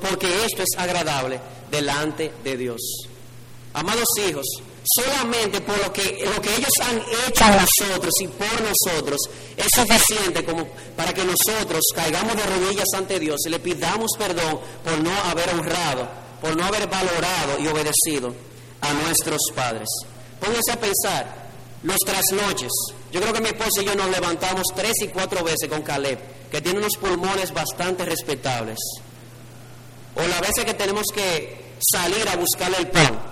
[0.00, 2.80] porque esto es agradable delante de Dios.
[3.74, 4.44] Amados hijos,
[4.84, 9.18] solamente por lo que, lo que ellos han hecho a nosotros y por nosotros
[9.56, 14.60] es suficiente como para que nosotros caigamos de rodillas ante Dios y le pidamos perdón
[14.84, 16.08] por no haber honrado,
[16.40, 18.34] por no haber valorado y obedecido
[18.80, 19.88] a nuestros padres.
[20.38, 21.48] Pónganse a pensar,
[21.82, 22.72] los trasnoches.
[23.10, 26.18] Yo creo que mi esposa y yo nos levantamos tres y cuatro veces con Caleb,
[26.50, 28.78] que tiene unos pulmones bastante respetables.
[30.14, 33.31] O las veces que tenemos que salir a buscarle el pan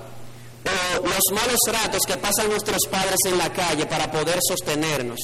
[0.65, 5.19] o los malos ratos que pasan nuestros padres en la calle para poder sostenernos,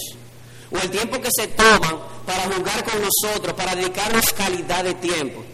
[0.70, 5.44] o el tiempo que se toman para jugar con nosotros, para dedicarnos calidad de tiempo.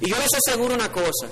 [0.00, 1.26] Y yo les aseguro una cosa,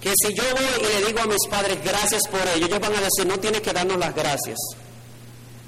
[0.00, 2.94] que si yo voy y le digo a mis padres gracias por ello, ellos van
[2.94, 4.58] a decir, no tienes que darnos las gracias.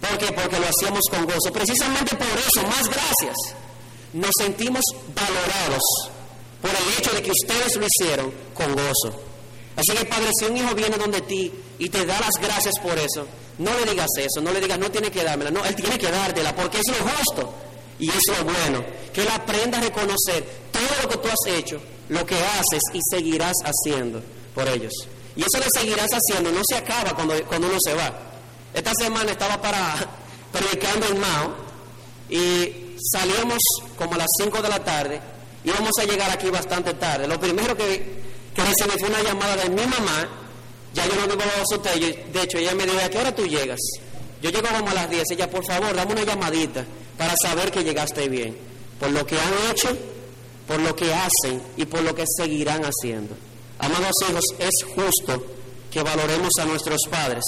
[0.01, 0.33] ¿Por qué?
[0.33, 1.53] Porque lo hacíamos con gozo.
[1.53, 3.35] Precisamente por eso, más gracias.
[4.13, 4.83] Nos sentimos
[5.15, 5.83] valorados
[6.63, 9.28] por el hecho de que ustedes lo hicieron con gozo.
[9.79, 12.99] Así que Padre, si un hijo viene donde ti y te da las gracias por
[12.99, 15.97] eso, no le digas eso, no le digas, no tiene que dármela, no, Él tiene
[15.97, 17.55] que dártela porque es lo justo
[18.01, 18.85] y es lo bueno.
[19.13, 22.99] Que Él aprenda a reconocer todo lo que tú has hecho, lo que haces y
[23.09, 24.21] seguirás haciendo
[24.53, 24.93] por ellos.
[25.37, 28.13] Y eso lo seguirás haciendo, no se acaba cuando, cuando uno se va.
[28.75, 29.95] Esta semana estaba para
[30.53, 31.55] predicando en Mao
[32.29, 33.59] y salimos
[33.97, 35.21] como a las 5 de la tarde,
[35.63, 37.29] íbamos a llegar aquí bastante tarde.
[37.29, 38.18] Lo primero que
[38.65, 40.29] que se me fue una llamada de mi mamá,
[40.95, 43.47] ya yo no vivo los hoteles, de hecho ella me dijo, ¿a qué hora tú
[43.47, 43.79] llegas?
[44.43, 46.85] Yo llego como a las 10, ella, por favor, dame una llamadita
[47.17, 48.57] para saber que llegaste bien,
[48.99, 49.97] por lo que han hecho,
[50.67, 53.37] por lo que hacen y por lo que seguirán haciendo.
[53.79, 55.45] Amados hijos, es justo
[55.91, 57.45] que valoremos a nuestros padres.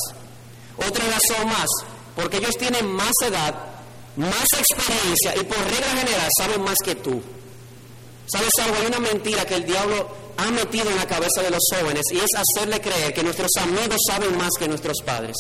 [0.76, 1.68] Otra razón más,
[2.16, 3.54] porque ellos tienen más edad,
[4.16, 7.20] más experiencia y por regla general saben más que tú.
[8.26, 8.76] ¿Sabes algo?
[8.76, 12.18] Hay una mentira que el diablo ha metido en la cabeza de los jóvenes y
[12.18, 15.36] es hacerle creer que nuestros amigos saben más que nuestros padres.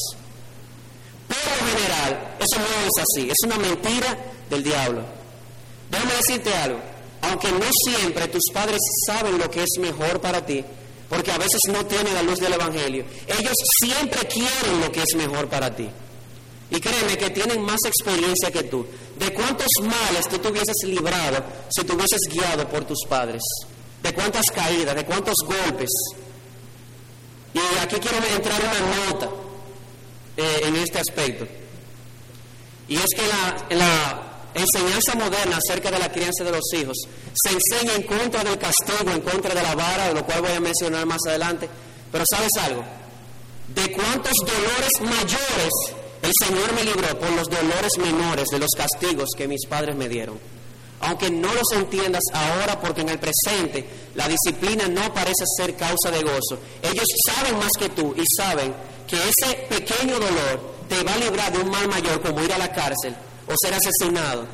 [1.28, 5.02] Por lo general, eso no es así, es una mentira del diablo.
[5.90, 6.80] Déjame decirte algo,
[7.22, 10.64] aunque no siempre tus padres saben lo que es mejor para ti,
[11.08, 15.14] porque a veces no tienen la luz del Evangelio, ellos siempre quieren lo que es
[15.14, 15.88] mejor para ti.
[16.70, 18.86] Y créeme que tienen más experiencia que tú.
[19.18, 23.42] ¿De cuántos males tú te hubieses librado si te hubieses guiado por tus padres?
[24.02, 25.90] De cuántas caídas, de cuántos golpes.
[27.52, 29.30] Y aquí quiero entrar una nota
[30.36, 31.46] eh, en este aspecto.
[32.88, 34.22] Y es que la, la
[34.54, 36.96] enseñanza moderna acerca de la crianza de los hijos
[37.34, 40.52] se enseña en contra del castigo, en contra de la vara, de lo cual voy
[40.52, 41.68] a mencionar más adelante.
[42.10, 42.84] Pero ¿sabes algo?
[43.74, 45.70] De cuántos dolores mayores
[46.22, 50.08] el Señor me libró por los dolores menores de los castigos que mis padres me
[50.08, 50.38] dieron
[51.00, 56.10] aunque no los entiendas ahora porque en el presente la disciplina no parece ser causa
[56.10, 56.58] de gozo.
[56.82, 58.74] Ellos saben más que tú y saben
[59.08, 62.58] que ese pequeño dolor te va a librar de un mal mayor como ir a
[62.58, 63.14] la cárcel
[63.46, 64.46] o ser asesinado.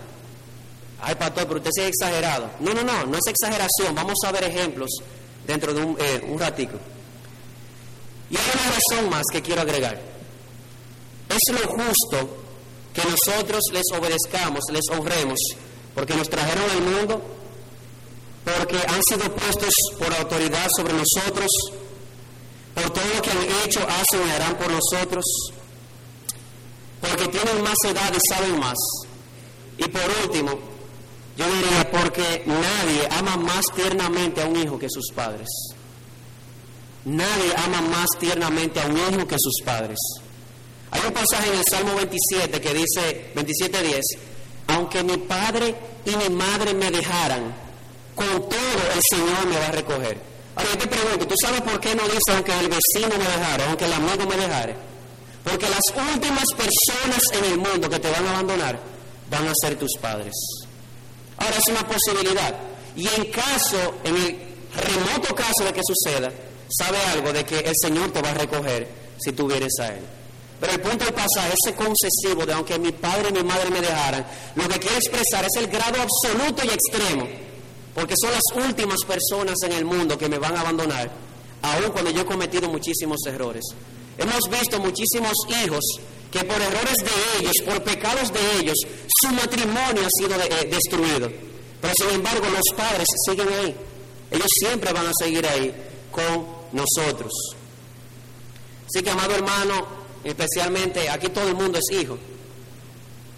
[1.00, 2.50] Ay, pastor, pero usted se ha exagerado.
[2.60, 3.94] No, no, no, no es exageración.
[3.94, 4.90] Vamos a ver ejemplos
[5.46, 6.78] dentro de un, eh, un ratico.
[8.30, 10.00] Y hay una razón más que quiero agregar.
[11.28, 12.44] Es lo justo
[12.94, 15.38] que nosotros les obedezcamos, les honremos
[15.96, 17.22] porque nos trajeron al mundo,
[18.44, 21.48] porque han sido puestos por autoridad sobre nosotros,
[22.74, 25.24] por todo lo que han hecho, hacen y harán por nosotros,
[27.00, 28.76] porque tienen más edad y saben más.
[29.78, 30.58] Y por último,
[31.38, 35.48] yo diría porque nadie ama más tiernamente a un hijo que sus padres.
[37.06, 39.98] Nadie ama más tiernamente a un hijo que sus padres.
[40.90, 44.00] Hay un pasaje en el Salmo 27 que dice, 27.10,
[44.68, 45.74] aunque mi padre
[46.04, 47.54] y mi madre me dejaran,
[48.14, 50.18] con todo el Señor me va a recoger.
[50.56, 53.66] Ahora yo te pregunto, ¿tú sabes por qué no dice aunque el vecino me dejara,
[53.68, 54.74] aunque el amigo me dejara?
[55.44, 58.80] Porque las últimas personas en el mundo que te van a abandonar
[59.30, 60.34] van a ser tus padres.
[61.36, 62.54] Ahora es una posibilidad.
[62.96, 64.38] Y en caso, en el
[64.74, 66.32] remoto caso de que suceda,
[66.68, 70.00] sabe algo de que el Señor te va a recoger si tú vienes a Él.
[70.60, 73.80] Pero el punto del pasaje, ese concesivo de aunque mi padre y mi madre me
[73.80, 77.28] dejaran, lo que quiere expresar es el grado absoluto y extremo,
[77.94, 81.10] porque son las últimas personas en el mundo que me van a abandonar,
[81.62, 83.64] aun cuando yo he cometido muchísimos errores.
[84.18, 85.84] Hemos visto muchísimos hijos
[86.30, 88.76] que por errores de ellos, por pecados de ellos,
[89.20, 91.30] su matrimonio ha sido eh, destruido.
[91.80, 93.76] Pero sin embargo los padres siguen ahí.
[94.30, 95.72] Ellos siempre van a seguir ahí
[96.10, 97.32] con nosotros.
[98.86, 99.86] Así que, amado hermano,
[100.30, 102.18] especialmente aquí todo el mundo es hijo.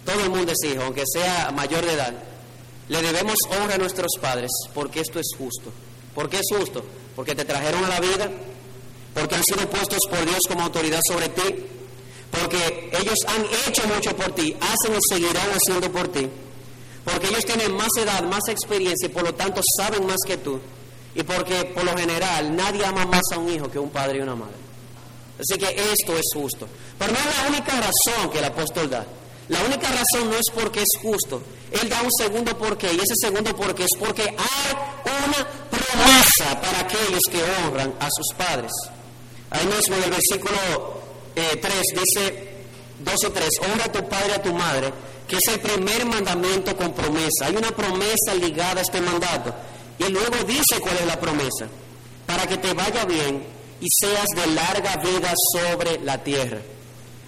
[0.05, 2.13] Todo el mundo es hijo, aunque sea mayor de edad.
[2.87, 5.71] Le debemos honra a nuestros padres porque esto es justo.
[6.15, 6.83] ¿Por qué es justo?
[7.15, 8.31] Porque te trajeron a la vida,
[9.13, 11.65] porque han sido puestos por Dios como autoridad sobre ti,
[12.31, 16.27] porque ellos han hecho mucho por ti, hacen y seguirán haciendo por ti,
[17.03, 20.59] porque ellos tienen más edad, más experiencia y por lo tanto saben más que tú,
[21.15, 24.21] y porque por lo general nadie ama más a un hijo que un padre y
[24.21, 24.68] una madre.
[25.39, 26.67] Así que esto es justo.
[26.97, 29.05] Pero no es la única razón que el apóstol da.
[29.47, 31.41] La única razón no es porque es justo.
[31.71, 34.75] Él da un segundo porqué, y ese segundo porqué es porque hay
[35.05, 38.71] una promesa para aquellos que honran a sus padres.
[39.49, 41.01] Ahí mismo en el versículo
[41.33, 42.49] 3 eh, dice
[42.99, 44.93] 12 3, honra a tu padre y a tu madre,
[45.27, 47.45] que es el primer mandamiento con promesa.
[47.45, 49.53] Hay una promesa ligada a este mandato.
[49.97, 51.67] Y luego dice cuál es la promesa.
[52.25, 56.59] Para que te vaya bien y seas de larga vida sobre la tierra.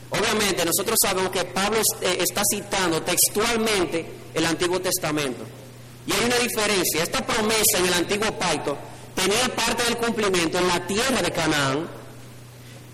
[0.10, 5.44] Obviamente nosotros sabemos que Pablo eh, está citando textualmente el Antiguo Testamento.
[6.06, 7.04] Y hay una diferencia.
[7.04, 8.78] Esta promesa en el Antiguo Pacto
[9.16, 11.88] tenía parte del cumplimiento en la tierra de Canaán,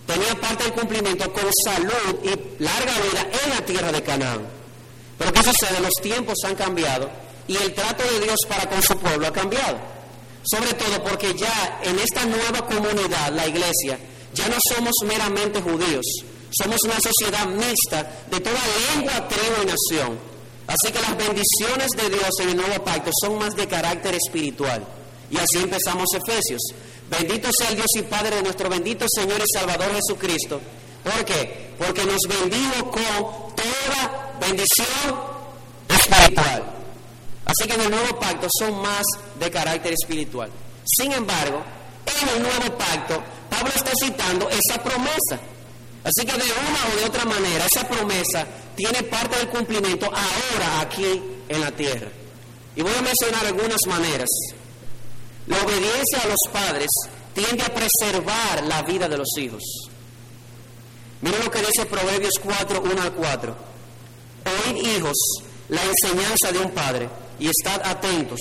[0.05, 4.47] tenía parte del cumplimiento con salud y larga vida en la tierra de Canaán.
[5.17, 5.79] Pero ¿qué sucede?
[5.81, 7.09] Los tiempos han cambiado
[7.47, 9.96] y el trato de Dios para con su pueblo ha cambiado.
[10.49, 13.99] Sobre todo porque ya en esta nueva comunidad, la iglesia,
[14.33, 16.05] ya no somos meramente judíos,
[16.51, 18.59] somos una sociedad mixta de toda
[18.95, 20.19] lengua, tribu y nación.
[20.67, 24.85] Así que las bendiciones de Dios en el nuevo pacto son más de carácter espiritual.
[25.29, 26.61] Y así empezamos Efesios.
[27.09, 30.61] Bendito sea el Dios y Padre de nuestro bendito Señor y Salvador Jesucristo.
[31.03, 31.71] ¿Por qué?
[31.77, 35.15] Porque nos bendijo con toda bendición
[35.89, 36.76] espiritual.
[37.47, 39.05] Así que en el nuevo pacto son más
[39.39, 40.51] de carácter espiritual.
[40.83, 41.63] Sin embargo,
[42.05, 45.39] en el nuevo pacto, Pablo está citando esa promesa.
[46.03, 50.81] Así que de una o de otra manera, esa promesa tiene parte del cumplimiento ahora
[50.81, 52.09] aquí en la tierra.
[52.75, 54.29] Y voy a mencionar algunas maneras.
[55.47, 56.89] La obediencia a los padres
[57.33, 59.63] tiende a preservar la vida de los hijos.
[61.21, 63.55] Miren lo que dice Proverbios 4, 1 al 4.
[64.45, 65.17] Oíd hijos
[65.69, 68.39] la enseñanza de un padre y estad atentos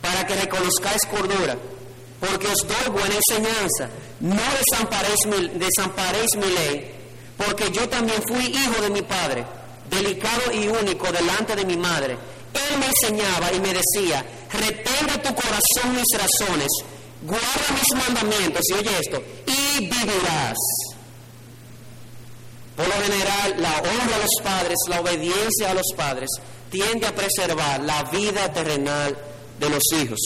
[0.00, 1.56] para que reconozcáis cordura,
[2.20, 3.88] porque os doy buena enseñanza.
[4.20, 4.42] No
[5.46, 6.90] desamparéis mi, ley,
[7.36, 9.44] porque yo también fui hijo de mi padre,
[9.90, 12.16] delicado y único delante de mi madre.
[12.54, 16.68] Él me enseñaba y me decía, retenga tu corazón mis razones,
[17.22, 20.56] guarda mis mandamientos, y oye esto, y vivirás.
[22.76, 26.28] Por lo general, la honra a los padres, la obediencia a los padres,
[26.70, 29.16] tiende a preservar la vida terrenal
[29.58, 30.18] de los hijos.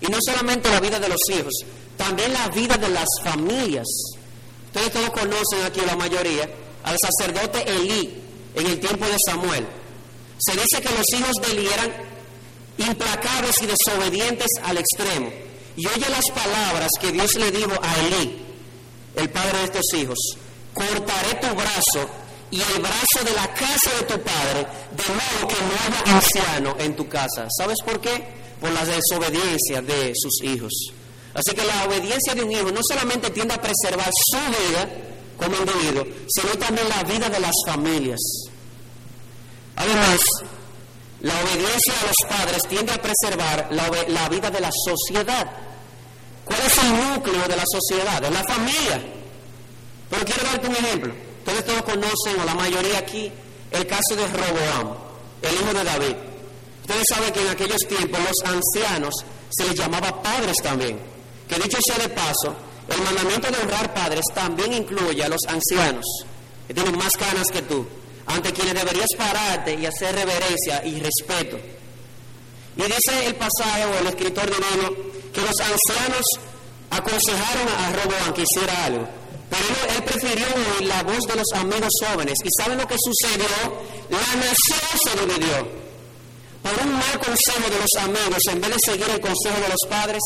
[0.00, 1.54] Y no solamente la vida de los hijos,
[1.96, 3.86] también la vida de las familias.
[4.66, 6.48] Ustedes todos conocen aquí la mayoría
[6.84, 8.22] al sacerdote Elí
[8.54, 9.66] en el tiempo de Samuel.
[10.38, 11.92] Se dice que los hijos de Elí eran
[12.78, 15.30] implacables y desobedientes al extremo.
[15.76, 18.38] Y oye las palabras que Dios le dijo a Elí,
[19.16, 20.18] el padre de estos hijos.
[20.74, 22.10] Cortaré tu brazo
[22.50, 26.76] y el brazo de la casa de tu padre, de modo que no haya anciano
[26.78, 27.46] en tu casa.
[27.58, 28.24] ¿Sabes por qué?
[28.60, 30.72] Por la desobediencia de sus hijos.
[31.34, 34.88] Así que la obediencia de un hijo no solamente tiende a preservar su vida
[35.36, 38.20] como individuo, sino también la vida de las familias.
[39.76, 40.18] Además,
[41.20, 45.50] la obediencia a los padres tiende a preservar la, vida de la sociedad.
[46.44, 48.22] ¿Cuál es el núcleo de la sociedad?
[48.22, 49.02] De la familia.
[50.08, 51.25] Pero quiero darte un ejemplo.
[51.46, 53.30] Ustedes todos conocen, o la mayoría aquí,
[53.70, 54.96] el caso de Roboam,
[55.42, 56.16] el hijo de David.
[56.80, 59.14] Ustedes saben que en aquellos tiempos los ancianos
[59.50, 60.98] se les llamaba padres también.
[61.48, 62.56] Que dicho sea de paso,
[62.88, 66.04] el mandamiento de honrar padres también incluye a los ancianos,
[66.66, 67.86] que tienen más canas que tú,
[68.26, 71.58] ante quienes deberías pararte y hacer reverencia y respeto.
[72.76, 74.90] Y dice el pasaje o el escritor divino
[75.32, 76.24] que los ancianos
[76.90, 79.25] aconsejaron a Roboam que hiciera algo.
[79.50, 82.34] Pero él prefirió oír la voz de los amigos jóvenes.
[82.44, 83.46] ¿Y saben lo que sucedió?
[84.10, 85.86] La nación se dividió.
[86.62, 89.80] Por un mal consejo de los amigos, en vez de seguir el consejo de los
[89.88, 90.22] padres,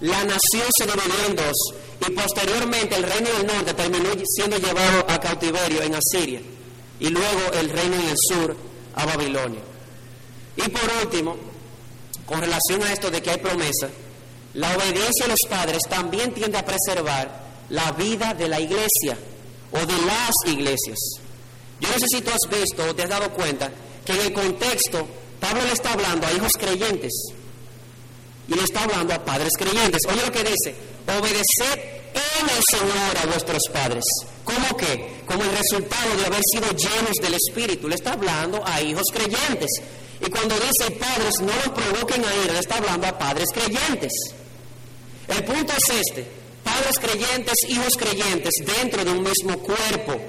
[0.00, 1.74] la nación se dividió en dos.
[2.06, 6.40] Y posteriormente el reino del norte terminó siendo llevado a cautiverio en Asiria.
[6.98, 8.56] Y luego el reino del sur
[8.94, 9.60] a Babilonia.
[10.56, 11.36] Y por último,
[12.26, 13.88] con relación a esto de que hay promesa,
[14.54, 19.16] la obediencia a los padres también tiende a preservar la vida de la iglesia
[19.72, 20.98] o de las iglesias.
[21.80, 23.70] Yo no sé si tú has visto o te has dado cuenta
[24.04, 25.06] que en el contexto
[25.40, 27.12] Pablo le está hablando a hijos creyentes
[28.48, 30.00] y le está hablando a padres creyentes.
[30.08, 30.74] Oye lo que dice,
[31.06, 34.04] obedeced en el Señor a vuestros padres.
[34.44, 35.22] ¿Cómo que?
[35.26, 37.88] Como el resultado de haber sido llenos del Espíritu.
[37.88, 39.70] Le está hablando a hijos creyentes.
[40.24, 44.12] Y cuando dice padres, no los provoquen a ir, le está hablando a padres creyentes.
[45.28, 46.26] El punto es este,
[46.64, 50.20] padres creyentes, hijos creyentes, dentro de un mismo cuerpo.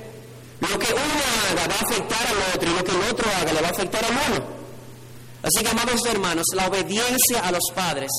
[0.62, 3.54] Lo que uno haga va a afectar al otro y lo que el otro haga
[3.54, 4.46] le va a afectar al uno.
[5.44, 8.10] Así que, amados hermanos, la obediencia a los padres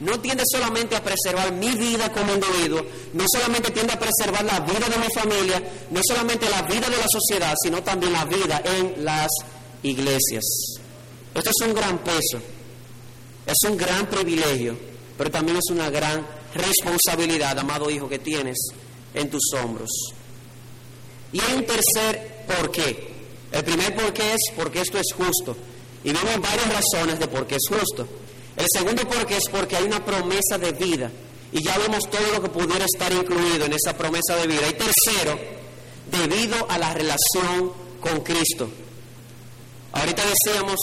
[0.00, 4.58] no tiende solamente a preservar mi vida como individuo, no solamente tiende a preservar la
[4.60, 8.60] vida de mi familia, no solamente la vida de la sociedad, sino también la vida
[8.64, 9.28] en las
[9.84, 10.42] iglesias.
[11.34, 12.38] Esto es un gran peso,
[13.46, 14.76] es un gran privilegio,
[15.16, 18.58] pero también es una gran responsabilidad, amado hijo, que tienes
[19.14, 19.90] en tus hombros.
[21.32, 23.12] Y hay un tercer por qué.
[23.50, 25.56] El primer por qué es porque esto es justo.
[26.04, 28.06] Y vemos varias razones de por qué es justo.
[28.56, 31.10] El segundo por qué es porque hay una promesa de vida.
[31.52, 34.68] Y ya vemos todo lo que pudiera estar incluido en esa promesa de vida.
[34.68, 35.38] Y tercero,
[36.10, 38.68] debido a la relación con Cristo.
[39.92, 40.78] Ahorita decíamos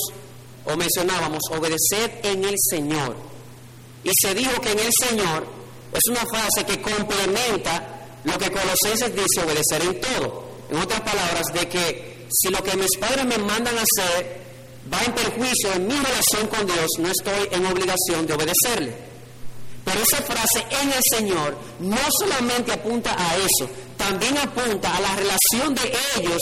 [0.66, 3.16] o mencionábamos, obedecer en el Señor.
[4.04, 5.59] Y se dijo que en el Señor
[5.94, 10.50] es una frase que complementa lo que Colosenses dice, obedecer en todo.
[10.70, 14.40] En otras palabras, de que si lo que mis padres me mandan a hacer
[14.92, 19.10] va en perjuicio de mi relación con Dios, no estoy en obligación de obedecerle.
[19.84, 25.16] Pero esa frase en el Señor no solamente apunta a eso, también apunta a la
[25.16, 26.38] relación de ellos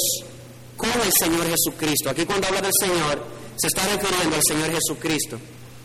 [0.76, 2.10] con el Señor Jesucristo.
[2.10, 3.24] Aquí cuando habla del Señor,
[3.56, 5.40] se está refiriendo al Señor Jesucristo.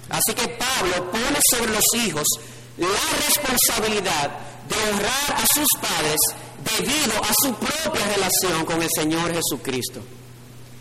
[0.08, 2.26] Así que Pablo pone sobre los hijos
[2.78, 2.88] la
[3.26, 4.30] responsabilidad
[4.68, 6.20] de honrar a sus padres
[6.78, 10.00] debido a su propia relación con el Señor Jesucristo.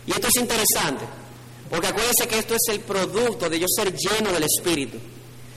[0.06, 1.04] Y esto es interesante,
[1.70, 4.98] porque acuérdense que esto es el producto de yo ser lleno del Espíritu.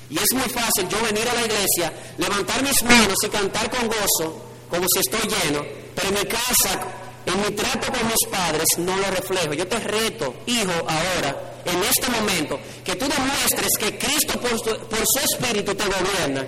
[0.10, 3.88] Y es muy fácil yo venir a la iglesia, levantar mis manos y cantar con
[3.88, 5.64] gozo, como si estoy lleno,
[5.96, 9.54] pero en mi casa en mi trato con mis padres no lo reflejo.
[9.54, 15.20] Yo te reto, hijo, ahora, en este momento, que tú demuestres que Cristo por su,
[15.20, 16.46] espíritu te gobierna,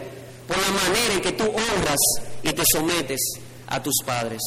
[0.48, 2.00] por la manera en que tú honras
[2.44, 3.20] y te sometes
[3.68, 4.42] a tus padres.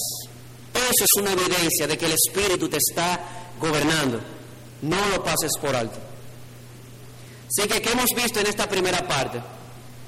[0.73, 3.21] Eso es una evidencia de que el espíritu te está
[3.61, 4.21] gobernando.
[4.83, 5.99] No lo pases por alto.
[7.49, 9.41] Así que, ¿qué hemos visto en esta primera parte?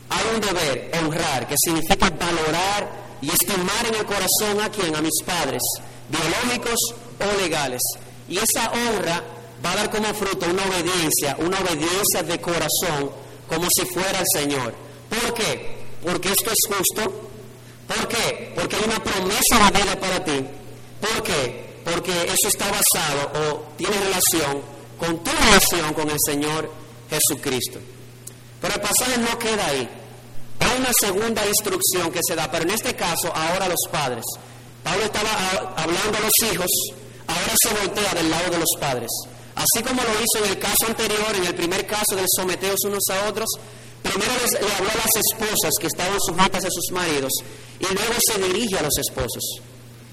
[0.08, 5.00] Hay un deber, honrar, que significa valorar y estimar en el corazón a quien, a
[5.00, 5.62] mis padres,
[6.08, 6.78] biológicos
[7.18, 7.82] o legales.
[8.28, 9.22] Y esa honra
[9.64, 13.10] va a dar como fruto una obediencia, una obediencia de corazón,
[13.48, 14.74] como si fuera el Señor.
[15.08, 15.82] ¿Por qué?
[16.04, 17.28] Porque esto es justo.
[17.86, 18.52] ¿Por qué?
[18.54, 20.44] Porque hay una promesa de vida para ti.
[21.00, 21.72] ¿Por qué?
[21.84, 24.62] Porque eso está basado o tiene relación
[24.98, 26.70] con tu relación con el Señor
[27.10, 27.80] Jesucristo.
[28.60, 29.88] Pero el pasaje no queda ahí.
[30.60, 34.24] Hay una segunda instrucción que se da, pero en este caso ahora los padres.
[34.84, 36.70] Pablo estaba hablando a los hijos,
[37.26, 39.10] ahora se voltea del lado de los padres.
[39.54, 43.04] Así como lo hizo en el caso anterior, en el primer caso del someteos unos
[43.10, 43.48] a otros,
[44.02, 47.32] primero le habló a las esposas que estaban sujetas a sus maridos
[47.78, 49.42] y luego se dirige a los esposos.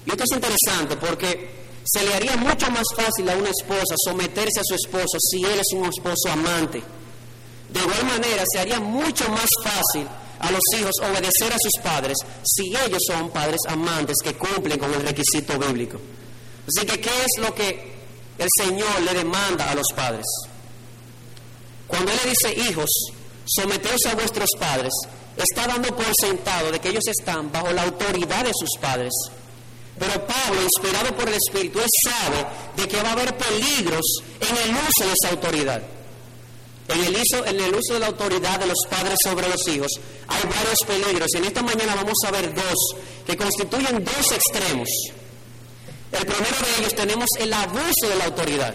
[0.06, 4.60] Y esto es interesante porque se le haría mucho más fácil a una esposa someterse
[4.60, 6.82] a su esposo si él es un esposo amante.
[7.72, 10.06] De igual manera, se haría mucho más fácil
[10.40, 14.92] a los hijos obedecer a sus padres si ellos son padres amantes que cumplen con
[14.92, 15.98] el requisito bíblico.
[16.66, 17.99] Así que, ¿qué es lo que
[18.42, 20.26] el Señor le demanda a los padres?
[21.86, 22.90] Cuando Él le dice, hijos,
[23.46, 24.92] someteos a vuestros padres,
[25.36, 29.12] está dando por sentado de que ellos están bajo la autoridad de sus padres.
[29.98, 34.56] Pero Pablo, inspirado por el Espíritu, él sabe de que va a haber peligros en
[34.56, 35.82] el uso de esa autoridad.
[36.88, 40.00] En el, uso, en el uso de la autoridad de los padres sobre los hijos
[40.26, 41.28] hay varios peligros.
[41.36, 44.88] En esta mañana vamos a ver dos que constituyen dos extremos.
[46.12, 48.74] El primero de ellos tenemos el abuso de la autoridad.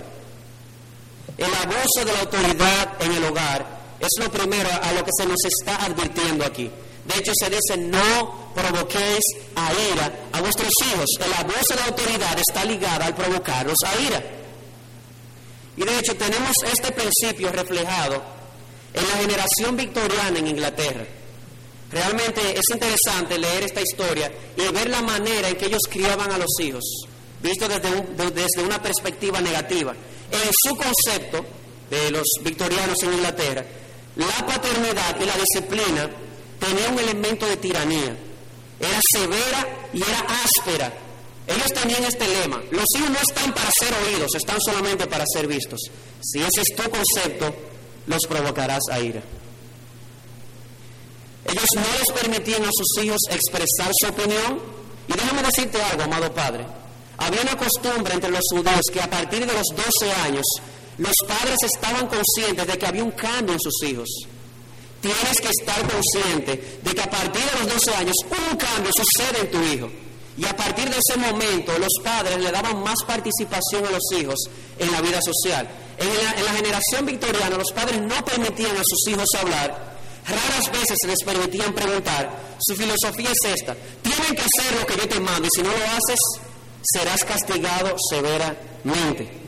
[1.37, 3.65] El abuso de la autoridad en el hogar
[3.99, 6.71] es lo primero a lo que se nos está advirtiendo aquí.
[7.05, 9.23] De hecho, se dice, no provoquéis
[9.55, 11.05] a ira a vuestros hijos.
[11.19, 14.23] El abuso de la autoridad está ligado al provocarlos a ira.
[15.77, 18.23] Y de hecho tenemos este principio reflejado
[18.93, 21.05] en la generación victoriana en Inglaterra.
[21.91, 26.37] Realmente es interesante leer esta historia y ver la manera en que ellos criaban a
[26.37, 26.83] los hijos,
[27.41, 29.93] visto desde, desde una perspectiva negativa.
[30.31, 31.45] En su concepto
[31.89, 33.65] de los victorianos en Inglaterra,
[34.15, 36.09] la paternidad y la disciplina
[36.59, 38.15] tenían un elemento de tiranía.
[38.79, 41.05] Era severa y era áspera
[41.47, 45.47] ellos tenían este lema, los hijos no están para ser oídos, están solamente para ser
[45.47, 45.79] vistos.
[46.21, 47.55] Si ese es tu concepto,
[48.07, 49.21] los provocarás a ira.
[51.47, 54.59] Ellos no les permitían a sus hijos expresar su opinión.
[55.07, 56.65] Y déjame decirte algo, amado Padre.
[57.17, 60.45] Había una costumbre entre los judíos que a partir de los 12 años
[60.97, 64.07] los padres estaban conscientes de que había un cambio en sus hijos.
[65.01, 69.41] Tienes que estar consciente de que a partir de los 12 años un cambio sucede
[69.41, 69.89] en tu hijo.
[70.37, 74.35] Y a partir de ese momento los padres le daban más participación a los hijos
[74.79, 75.67] en la vida social.
[75.97, 76.07] En
[76.43, 79.95] la, generación victoriana los padres no permitían a sus hijos hablar,
[80.27, 82.55] raras veces les permitían preguntar.
[82.59, 85.69] Su filosofía es esta, tienen que hacer lo que yo te mando y si no
[85.69, 86.19] lo haces
[86.93, 89.45] serás castigado severamente.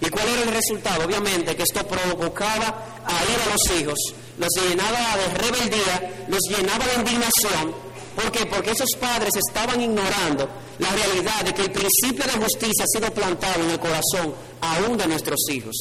[0.00, 1.04] ¿Y cuál era el resultado?
[1.04, 3.98] Obviamente que esto provocaba a ir a los hijos,
[4.38, 8.46] los llenaba de rebeldía, los llenaba de indignación ¿Por qué?
[8.46, 10.48] Porque esos padres estaban ignorando
[10.78, 14.98] la realidad de que el principio de justicia ha sido plantado en el corazón aún
[14.98, 15.74] de nuestros hijos.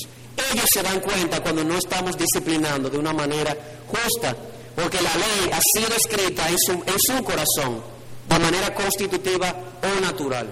[0.52, 3.56] Ellos se dan cuenta cuando no estamos disciplinando de una manera
[3.88, 4.36] justa,
[4.76, 7.84] porque la ley ha sido escrita en su, en su corazón
[8.30, 9.54] de manera constitutiva
[9.84, 10.48] o natural.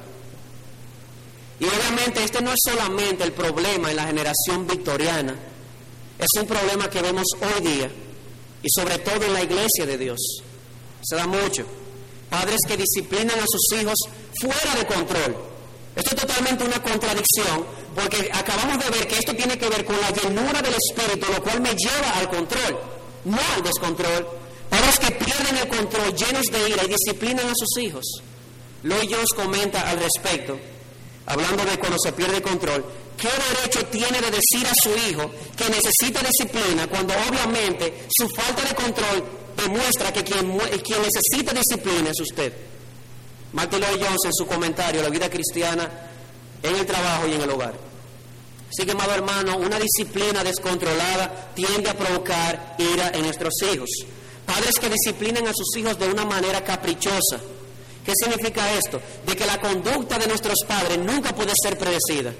[1.60, 5.36] Y obviamente este no es solamente el problema en la generación victoriana,
[6.20, 7.90] es un problema que vemos hoy día
[8.62, 10.20] y sobre todo en la iglesia de Dios
[11.02, 11.66] se da mucho.
[12.30, 13.98] Padres que disciplinan a sus hijos
[14.40, 15.36] fuera de control.
[15.96, 20.00] Esto es totalmente una contradicción porque acabamos de ver que esto tiene que ver con
[20.00, 22.80] la llenura del Espíritu, lo cual me lleva al control,
[23.26, 24.28] no al descontrol.
[24.70, 28.06] Padres que pierden el control, llenos de ira y disciplinan a sus hijos.
[28.84, 30.60] Lloyd Jones comenta al respecto,
[31.30, 32.84] hablando de cuando se pierde control,
[33.16, 38.64] ¿qué derecho tiene de decir a su hijo que necesita disciplina cuando obviamente su falta
[38.64, 42.54] de control demuestra que quien, quien necesita disciplina es usted.
[43.54, 45.90] Martin Lloyd Jones en su comentario, La vida cristiana
[46.62, 47.74] en el trabajo y en el hogar.
[48.70, 53.90] Así que, amado hermano, una disciplina descontrolada tiende a provocar ira en nuestros hijos.
[54.46, 57.40] Padres que disciplinan a sus hijos de una manera caprichosa.
[58.06, 59.02] ¿Qué significa esto?
[59.26, 62.34] De que la conducta de nuestros padres nunca puede ser predecida.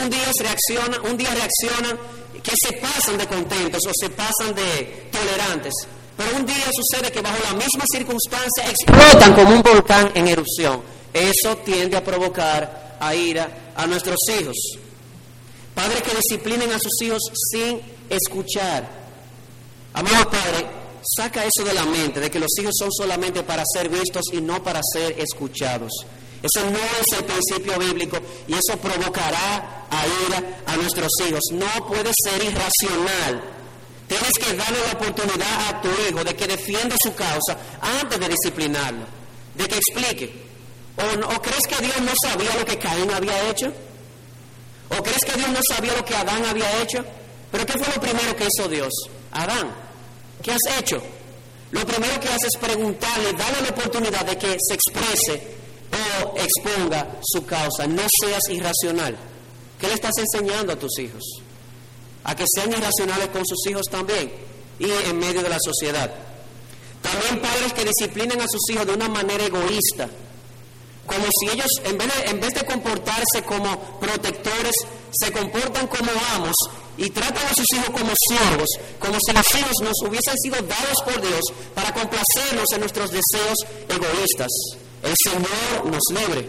[0.00, 1.98] Un día, reacciona, un día reaccionan
[2.42, 5.74] que se pasan de contentos o se pasan de tolerantes.
[6.16, 10.82] Pero un día sucede que bajo la misma circunstancia explotan como un volcán en erupción.
[11.12, 14.56] Eso tiende a provocar a ira a nuestros hijos.
[15.74, 18.88] Padres que disciplinen a sus hijos sin escuchar.
[19.94, 20.66] Amado Padre,
[21.16, 24.40] saca eso de la mente, de que los hijos son solamente para ser vistos y
[24.40, 25.90] no para ser escuchados.
[26.42, 31.40] Eso no es el principio bíblico y eso provocará a ira a nuestros hijos.
[31.52, 33.52] No puede ser irracional
[34.12, 38.28] Tienes que darle la oportunidad a tu hijo de que defienda su causa antes de
[38.28, 39.06] disciplinarlo,
[39.54, 40.52] de que explique.
[40.96, 43.72] ¿O, crees que Dios no sabía lo que Caín había hecho?
[44.90, 47.02] ¿O crees que Dios no sabía lo que Adán había hecho?
[47.50, 48.92] Pero ¿qué fue lo primero que hizo Dios?
[49.30, 49.74] Adán,
[50.42, 51.02] ¿qué has hecho?
[51.70, 55.56] Lo primero que hace es preguntarle, darle la oportunidad de que se exprese
[55.92, 57.86] o exponga su causa.
[57.86, 59.16] No seas irracional.
[59.78, 61.42] ¿Qué le estás enseñando a tus hijos?
[62.24, 64.32] a que sean irracionales con sus hijos también
[64.78, 66.10] y en medio de la sociedad.
[67.00, 70.08] También padres que disciplinen a sus hijos de una manera egoísta,
[71.06, 74.74] como si ellos, en vez, de, en vez de comportarse como protectores,
[75.10, 76.54] se comportan como amos
[76.96, 78.68] y tratan a sus hijos como siervos,
[78.98, 81.40] como si los hijos nos hubiesen sido dados por Dios
[81.74, 84.50] para complacernos en nuestros deseos egoístas.
[85.02, 86.48] El Señor nos libre.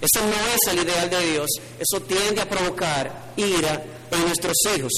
[0.00, 1.50] Eso no es el ideal de Dios.
[1.78, 4.92] Eso tiende a provocar ira en nuestros hijos.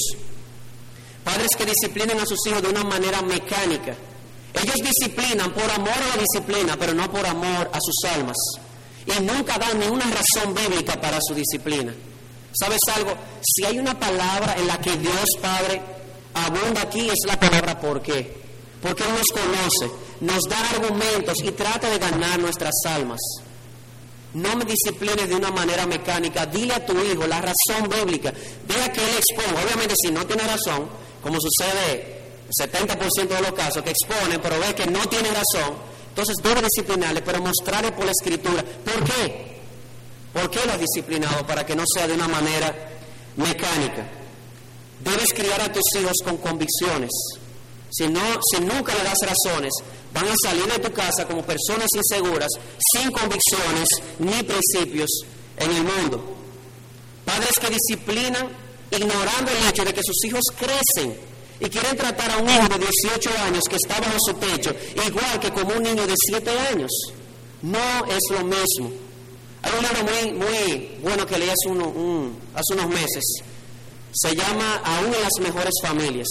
[1.23, 3.95] Padres que disciplinen a sus hijos de una manera mecánica.
[4.53, 8.37] Ellos disciplinan por amor a la disciplina, pero no por amor a sus almas.
[9.05, 11.93] Y nunca dan ni una razón bíblica para su disciplina.
[12.53, 13.13] ¿Sabes algo?
[13.41, 15.81] Si hay una palabra en la que Dios Padre
[16.33, 18.37] abunda aquí, es la palabra por qué.
[18.81, 19.91] Porque Él nos conoce,
[20.21, 23.19] nos da argumentos y trata de ganar nuestras almas.
[24.33, 26.45] No me disciplines de una manera mecánica.
[26.45, 28.31] Dile a tu hijo la razón bíblica.
[28.67, 29.63] Deja que él exponga.
[29.63, 30.87] Obviamente, si no tiene razón,
[31.21, 32.19] como sucede
[32.49, 35.75] 70% de los casos que exponen, pero ve que no tiene razón,
[36.09, 38.63] entonces debe disciplinarle, pero mostrarle por la escritura.
[38.63, 39.58] ¿Por qué?
[40.33, 41.45] ¿Por qué lo has disciplinado?
[41.45, 42.73] Para que no sea de una manera
[43.35, 44.07] mecánica.
[44.99, 47.11] Debes criar a tus hijos con convicciones.
[47.91, 48.21] Si, no,
[48.51, 49.71] si nunca le das razones,
[50.13, 52.49] van a salir de tu casa como personas inseguras,
[52.93, 53.87] sin convicciones
[54.19, 55.09] ni principios
[55.57, 56.35] en el mundo.
[57.25, 58.49] Padres que disciplinan
[58.91, 61.17] ignorando el hecho de que sus hijos crecen
[61.59, 64.73] y quieren tratar a un hijo de 18 años que está bajo su techo
[65.05, 66.91] igual que como un niño de 7 años.
[67.61, 69.08] No es lo mismo.
[69.61, 73.23] Hay un libro muy, muy bueno que leí hace, hace unos meses.
[74.11, 76.27] Se llama Aún en las mejores familias.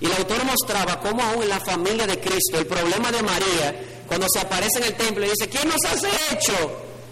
[0.00, 4.04] Y el autor mostraba cómo aún en la familia de Cristo, el problema de María,
[4.06, 6.02] cuando se aparece en el templo y dice, ¿quién nos has
[6.32, 6.54] hecho?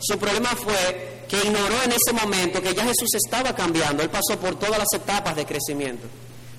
[0.01, 4.39] Su problema fue que ignoró en ese momento que ya Jesús estaba cambiando, Él pasó
[4.39, 6.07] por todas las etapas de crecimiento.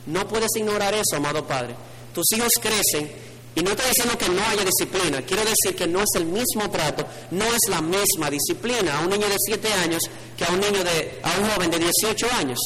[0.05, 1.75] No puedes ignorar eso, amado Padre.
[2.13, 3.09] Tus hijos crecen
[3.57, 6.69] y no estoy diciendo que no haya disciplina, quiero decir que no es el mismo
[6.69, 10.03] trato, no es la misma disciplina a un niño de 7 años
[10.37, 12.59] que a un niño de a un joven de 18 años.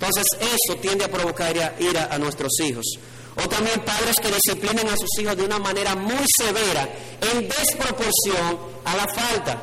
[0.00, 2.84] Entonces eso tiende a provocar ira, a nuestros hijos.
[3.36, 6.88] O también padres que disciplinen a sus hijos de una manera muy severa,
[7.20, 9.62] en desproporción a la falta.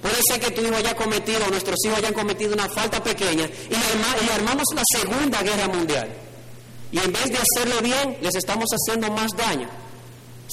[0.00, 3.46] Puede ser que tu hijo haya cometido, o nuestros hijos hayan cometido una falta pequeña
[3.68, 6.08] y armamos la Segunda Guerra Mundial.
[6.92, 9.68] Y en vez de hacerlo bien, les estamos haciendo más daño.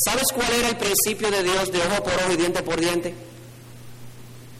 [0.05, 3.13] ¿Sabes cuál era el principio de Dios de ojo por ojo y diente por diente?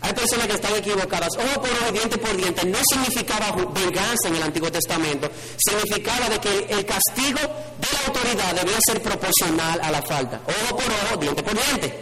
[0.02, 1.30] Hay personas que están equivocadas.
[1.38, 2.66] Ojo por ojo, diente por diente.
[2.66, 5.30] No significaba venganza en el Antiguo Testamento.
[5.58, 10.42] Significaba de que el castigo de la autoridad debía ser proporcional a la falta.
[10.46, 12.00] Ojo por ojo, diente por diente.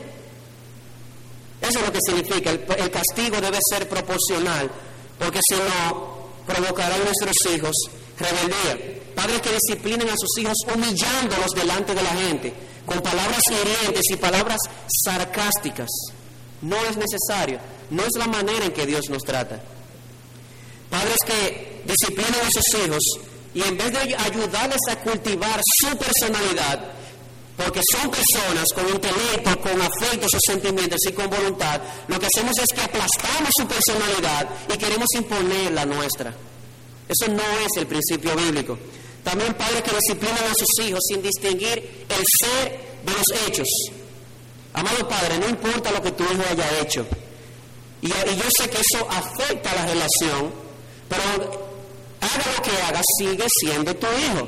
[1.61, 2.49] Eso es lo que significa.
[2.49, 4.69] El, el castigo debe ser proporcional.
[5.19, 7.75] Porque si no, provocará a nuestros hijos
[8.17, 9.00] rebeldía.
[9.21, 12.53] Padres que disciplinen a sus hijos humillándolos delante de la gente.
[12.87, 14.57] Con palabras hirientes y palabras
[15.05, 15.89] sarcásticas.
[16.63, 17.59] No es necesario.
[17.91, 19.61] No es la manera en que Dios nos trata.
[20.89, 23.03] Padres que disciplinan a sus hijos
[23.53, 26.93] y en vez de ayudarles a cultivar su personalidad,
[27.57, 32.57] porque son personas con intelecto, con afectos, sus sentimientos y con voluntad, lo que hacemos
[32.57, 36.33] es que aplastamos su personalidad y queremos imponer la nuestra.
[37.07, 38.79] Eso no es el principio bíblico.
[39.23, 43.67] También padres que disciplinan a sus hijos sin distinguir el ser de los hechos.
[44.73, 47.05] Amado Padre, no importa lo que tu hijo haya hecho,
[48.01, 50.51] y, yo sé que eso afecta a la relación,
[51.07, 51.21] pero
[52.19, 54.47] haga lo que haga, sigue siendo tu hijo.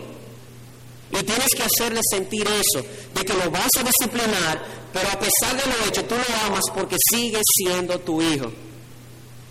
[1.12, 5.56] Y tienes que hacerle sentir eso, de que lo vas a disciplinar, pero a pesar
[5.56, 8.52] de lo hecho, tú lo amas porque sigue siendo tu hijo.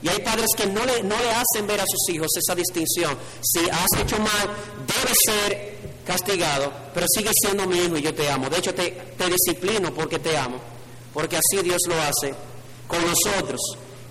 [0.03, 3.17] Y hay padres que no le, no le hacen ver a sus hijos esa distinción.
[3.41, 4.49] Si has hecho mal,
[4.87, 8.51] debe ser castigado, pero sigue siendo mi hijo y yo te amo.
[8.51, 10.59] De hecho, te, te disciplino porque te amo,
[11.15, 12.35] porque así Dios lo hace
[12.89, 13.61] con nosotros.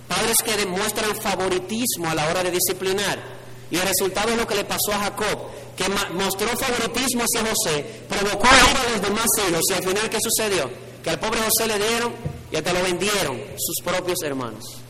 [0.08, 3.42] Padres que demuestran favoritismo a la hora de disciplinar.
[3.70, 8.04] Y el resultado es lo que le pasó a Jacob, que mostró favoritismo hacia José,
[8.08, 9.62] provocó a los demás hijos.
[9.70, 10.70] Y al final, ¿qué sucedió?
[11.02, 12.12] Que al pobre José le dieron
[12.50, 14.82] y hasta lo vendieron sus propios hermanos.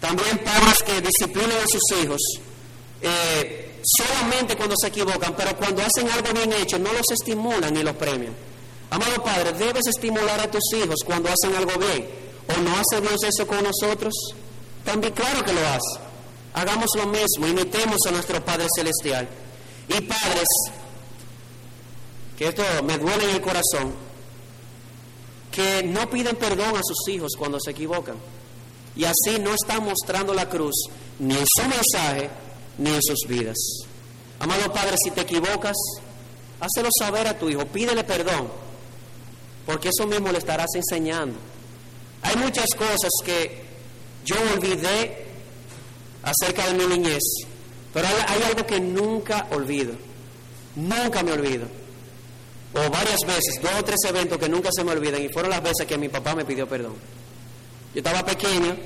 [0.00, 2.20] También padres que disciplinan a sus hijos
[3.02, 7.82] eh, solamente cuando se equivocan, pero cuando hacen algo bien hecho no los estimulan ni
[7.82, 8.34] los premian.
[8.90, 12.08] Amado Padre, debes estimular a tus hijos cuando hacen algo bien.
[12.48, 14.12] ¿O no hace Dios eso con nosotros?
[14.84, 16.00] También claro que lo hace.
[16.54, 19.28] Hagamos lo mismo, imitemos a nuestro Padre Celestial.
[19.88, 20.48] Y padres,
[22.36, 23.94] que esto me duele en el corazón,
[25.52, 28.16] que no piden perdón a sus hijos cuando se equivocan.
[28.96, 30.74] Y así no están mostrando la cruz
[31.18, 32.30] ni en su mensaje
[32.78, 33.56] ni en sus vidas.
[34.38, 35.76] Amado Padre, si te equivocas,
[36.60, 38.48] hácelo saber a tu hijo, pídele perdón,
[39.66, 41.38] porque eso mismo le estarás enseñando.
[42.22, 43.64] Hay muchas cosas que
[44.24, 45.26] yo olvidé
[46.22, 47.22] acerca de mi niñez,
[47.92, 49.92] pero hay, algo que nunca olvido,
[50.76, 51.66] nunca me olvido.
[52.72, 55.62] O varias veces, dos o tres eventos que nunca se me olvidan y fueron las
[55.62, 56.94] veces que mi papá me pidió perdón.
[57.94, 58.76] Yo estaba pequeño,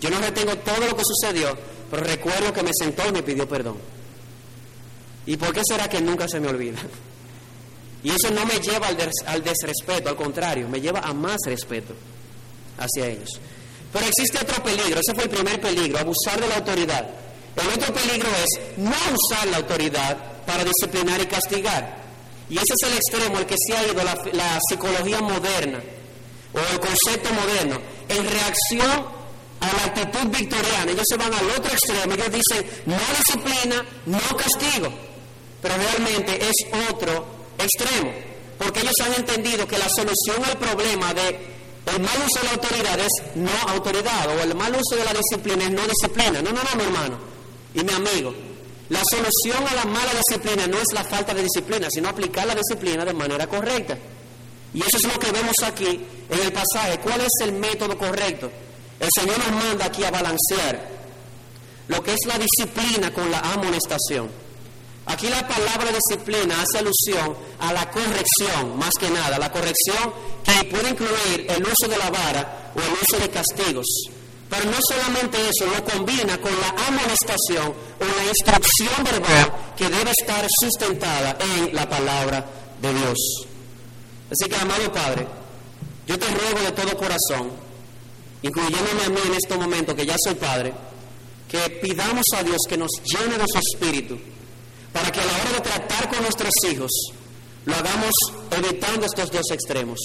[0.00, 1.56] yo no retengo todo lo que sucedió,
[1.90, 3.76] pero recuerdo que me sentó y me pidió perdón.
[5.24, 6.78] ¿Y por qué será que nunca se me olvida?
[8.02, 11.94] Y eso no me lleva al, al desrespeto, al contrario, me lleva a más respeto
[12.78, 13.40] hacia ellos.
[13.92, 17.08] Pero existe otro peligro, ese fue el primer peligro, abusar de la autoridad.
[17.56, 22.04] El otro peligro es no usar la autoridad para disciplinar y castigar.
[22.50, 25.80] Y ese es el extremo al que se ha ido la psicología moderna
[26.52, 27.80] o el concepto moderno.
[28.08, 29.06] En reacción
[29.60, 34.36] a la actitud victoriana, ellos se van al otro extremo, ellos dicen no disciplina, no
[34.36, 34.92] castigo.
[35.62, 36.54] Pero realmente es
[36.90, 37.26] otro
[37.58, 38.12] extremo,
[38.58, 42.52] porque ellos han entendido que la solución al problema de el mal uso de la
[42.52, 46.42] autoridad es no autoridad, o el mal uso de la disciplina es no disciplina.
[46.42, 47.18] No, no, no, mi hermano
[47.74, 48.34] y mi amigo.
[48.88, 52.54] La solución a la mala disciplina no es la falta de disciplina, sino aplicar la
[52.54, 53.96] disciplina de manera correcta.
[54.76, 57.00] Y eso es lo que vemos aquí en el pasaje.
[57.00, 58.50] ¿Cuál es el método correcto?
[59.00, 60.96] El Señor nos manda aquí a balancear
[61.88, 64.30] lo que es la disciplina con la amonestación.
[65.06, 70.12] Aquí la palabra disciplina hace alusión a la corrección, más que nada, la corrección
[70.44, 73.86] que puede incluir el uso de la vara o el uso de castigos.
[74.50, 77.68] Pero no solamente eso, lo combina con la amonestación
[77.98, 82.44] o la instrucción verbal que debe estar sustentada en la palabra
[82.82, 83.55] de Dios.
[84.30, 85.26] Así que, amado Padre,
[86.06, 87.50] yo te ruego de todo corazón,
[88.42, 90.72] incluyéndome a mí en este momento que ya soy Padre,
[91.48, 94.18] que pidamos a Dios que nos llene de su espíritu
[94.92, 96.90] para que a la hora de tratar con nuestros hijos
[97.66, 98.12] lo hagamos
[98.50, 99.98] evitando estos dos extremos.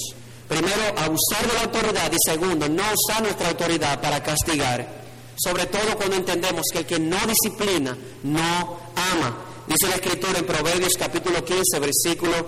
[0.48, 5.02] Primero, abusar de la autoridad y segundo, no usar nuestra autoridad para castigar.
[5.36, 8.78] Sobre todo cuando entendemos que el que no disciplina no
[9.12, 9.38] ama.
[9.66, 12.46] Dice la escritura en Proverbios capítulo 15, versículo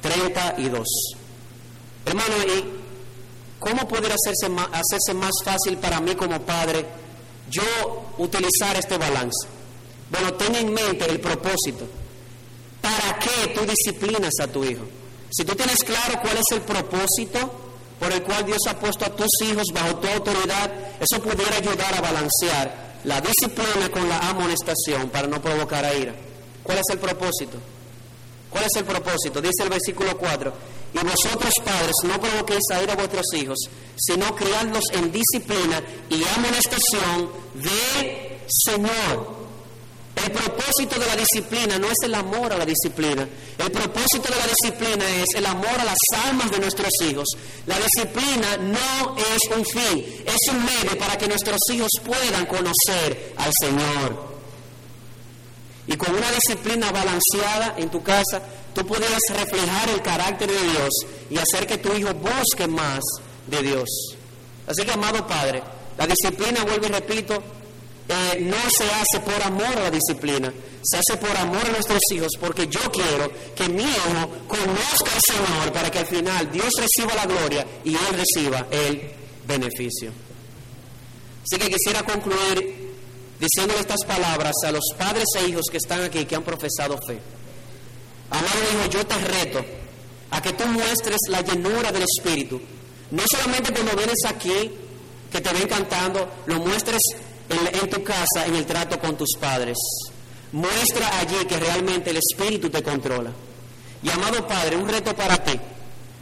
[0.00, 0.86] 32.
[2.04, 2.64] Hermano, ¿y
[3.58, 6.86] cómo puede hacerse más, hacerse más fácil para mí como padre
[7.50, 9.48] yo utilizar este balance?
[10.10, 11.86] Bueno, ten en mente el propósito.
[12.80, 14.84] ¿Para qué tú disciplinas a tu hijo?
[15.30, 17.38] Si tú tienes claro cuál es el propósito
[17.98, 20.70] por el cual Dios ha puesto a tus hijos bajo tu autoridad,
[21.00, 26.14] eso pudiera ayudar a balancear la disciplina con la amonestación para no provocar a ira.
[26.62, 27.58] ¿Cuál es el propósito?
[28.56, 29.42] ¿Cuál es el propósito?
[29.42, 30.52] Dice el versículo 4,
[30.94, 33.58] y vosotros padres no provoquéis a ira a vuestros hijos,
[33.98, 39.36] sino criadlos en disciplina y amonestación del Señor.
[40.24, 43.28] El propósito de la disciplina no es el amor a la disciplina.
[43.58, 47.26] El propósito de la disciplina es el amor a las almas de nuestros hijos.
[47.66, 53.34] La disciplina no es un fin, es un medio para que nuestros hijos puedan conocer
[53.36, 54.35] al Señor.
[55.88, 58.42] Y con una disciplina balanceada en tu casa,
[58.74, 60.90] tú podrías reflejar el carácter de Dios
[61.30, 63.00] y hacer que tu hijo busque más
[63.46, 63.88] de Dios.
[64.66, 65.62] Así que, amado Padre,
[65.96, 67.42] la disciplina, vuelvo y repito,
[68.08, 72.00] eh, no se hace por amor a la disciplina, se hace por amor a nuestros
[72.12, 76.72] hijos, porque yo quiero que mi hijo conozca al Señor para que al final Dios
[76.76, 79.10] reciba la gloria y Él reciba el
[79.46, 80.12] beneficio.
[81.42, 82.85] Así que quisiera concluir
[83.38, 87.20] diciendo estas palabras a los padres e hijos que están aquí, que han profesado fe.
[88.30, 89.64] Amado hijo, yo te reto
[90.30, 92.60] a que tú muestres la llenura del Espíritu.
[93.10, 94.72] No solamente cuando vienes aquí,
[95.30, 97.00] que te ven cantando, lo muestres
[97.48, 99.76] en, tu casa, en el trato con tus padres.
[100.52, 103.32] Muestra allí que realmente el Espíritu te controla.
[104.02, 105.58] Y amado Padre, un reto para ti.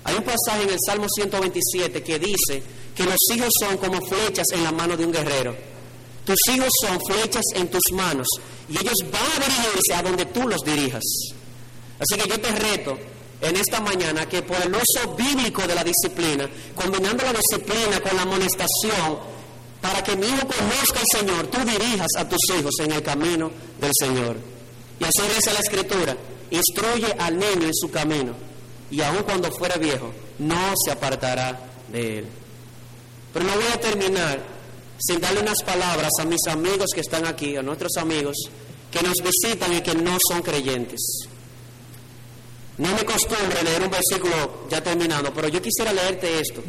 [0.04, 2.62] Hay un pasaje en el Salmo 127 que dice
[2.94, 5.73] que los hijos son como flechas en la mano de un guerrero.
[6.24, 8.26] Tus hijos son flechas en tus manos
[8.68, 11.02] y ellos van a dirigirse a donde tú los dirijas.
[11.98, 12.98] Así que yo te reto
[13.40, 18.16] en esta mañana que por el uso bíblico de la disciplina, combinando la disciplina con
[18.16, 19.18] la amonestación,
[19.82, 23.50] para que mi hijo conozca al Señor, tú dirijas a tus hijos en el camino
[23.78, 24.36] del Señor.
[24.98, 26.16] Y así dice la Escritura,
[26.50, 28.34] instruye al niño en su camino,
[28.90, 31.60] y aun cuando fuera viejo, no se apartará
[31.92, 32.28] de él.
[33.34, 34.53] Pero no voy a terminar
[34.99, 38.36] sin darle unas palabras a mis amigos que están aquí, a nuestros amigos
[38.90, 41.28] que nos visitan y que no son creyentes.
[42.78, 46.62] No me costumbre leer un versículo ya terminado, pero yo quisiera leerte esto.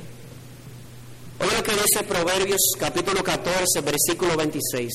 [1.39, 4.91] Oye lo que dice Proverbios capítulo 14, versículo 26.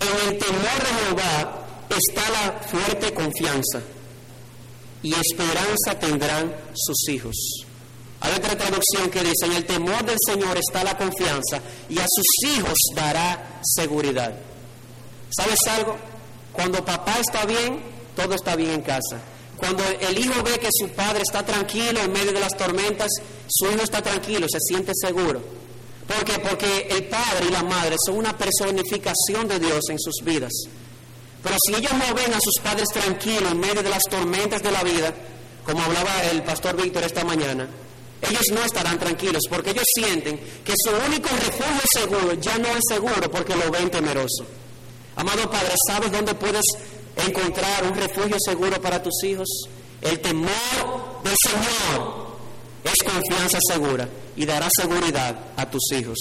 [0.00, 1.66] En el temor de Jehová
[1.96, 3.80] está la fuerte confianza
[5.02, 7.63] y esperanza tendrán sus hijos.
[8.24, 11.60] Hay otra traducción que dice, en el temor del Señor está la confianza
[11.90, 14.34] y a sus hijos dará seguridad.
[15.28, 15.96] ¿Sabes algo?
[16.50, 17.82] Cuando papá está bien,
[18.16, 19.20] todo está bien en casa.
[19.58, 23.10] Cuando el hijo ve que su padre está tranquilo en medio de las tormentas,
[23.46, 25.42] su hijo está tranquilo, se siente seguro.
[26.06, 26.38] ¿Por qué?
[26.38, 30.52] Porque el padre y la madre son una personificación de Dios en sus vidas.
[31.42, 34.72] Pero si ellos no ven a sus padres tranquilos en medio de las tormentas de
[34.72, 35.12] la vida,
[35.62, 37.68] como hablaba el pastor Víctor esta mañana,
[38.28, 42.82] ellos no estarán tranquilos porque ellos sienten que su único refugio seguro ya no es
[42.88, 44.44] seguro porque lo ven temeroso.
[45.16, 46.64] Amado Padre, ¿sabes dónde puedes
[47.16, 49.48] encontrar un refugio seguro para tus hijos?
[50.00, 52.26] El temor del Señor
[52.84, 56.18] es confianza segura y dará seguridad a tus hijos.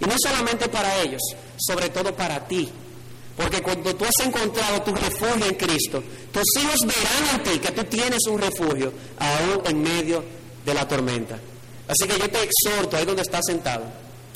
[0.00, 1.22] Y no solamente para ellos,
[1.56, 2.68] sobre todo para ti.
[3.36, 7.72] Porque cuando tú has encontrado tu refugio en Cristo, tus hijos verán en ti que
[7.72, 10.24] tú tienes un refugio aún en medio
[10.64, 11.38] de la tormenta.
[11.86, 13.84] Así que yo te exhorto ahí donde estás sentado,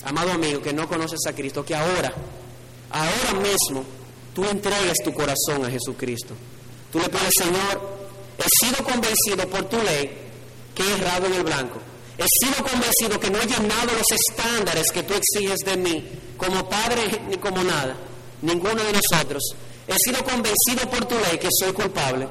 [0.05, 2.13] amado amigo que no conoces a Cristo, que ahora,
[2.91, 3.85] ahora mismo,
[4.35, 6.35] tú entregues tu corazón a Jesucristo.
[6.93, 7.99] Tú le pides, Señor,
[8.39, 10.11] he sido convencido por tu ley
[10.75, 11.79] que he errado en el blanco.
[12.19, 16.05] He sido convencido que no he llenado los estándares que tú exiges de mí,
[16.37, 17.97] como padre ni como nada,
[18.43, 19.43] ninguno de nosotros.
[19.87, 22.29] He sido convencido por tu ley que soy culpable,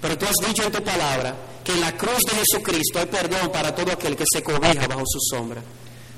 [0.00, 1.34] pero tú has dicho en tu palabra
[1.64, 5.02] que en la cruz de Jesucristo hay perdón para todo aquel que se cobija bajo
[5.06, 5.62] su sombra.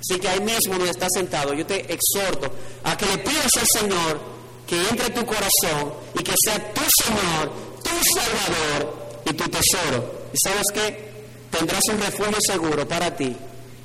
[0.01, 2.53] Así que ahí mismo donde estás sentado, yo te exhorto
[2.85, 4.21] a que le pidas al Señor
[4.67, 10.27] que entre en tu corazón y que sea tu Señor, tu Salvador y tu tesoro.
[10.33, 11.07] ¿Y sabes qué?
[11.51, 13.35] Tendrás un refugio seguro para ti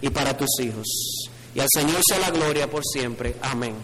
[0.02, 0.88] y para tus hijos.
[1.54, 3.36] Y al Señor sea la gloria por siempre.
[3.42, 3.76] Amén.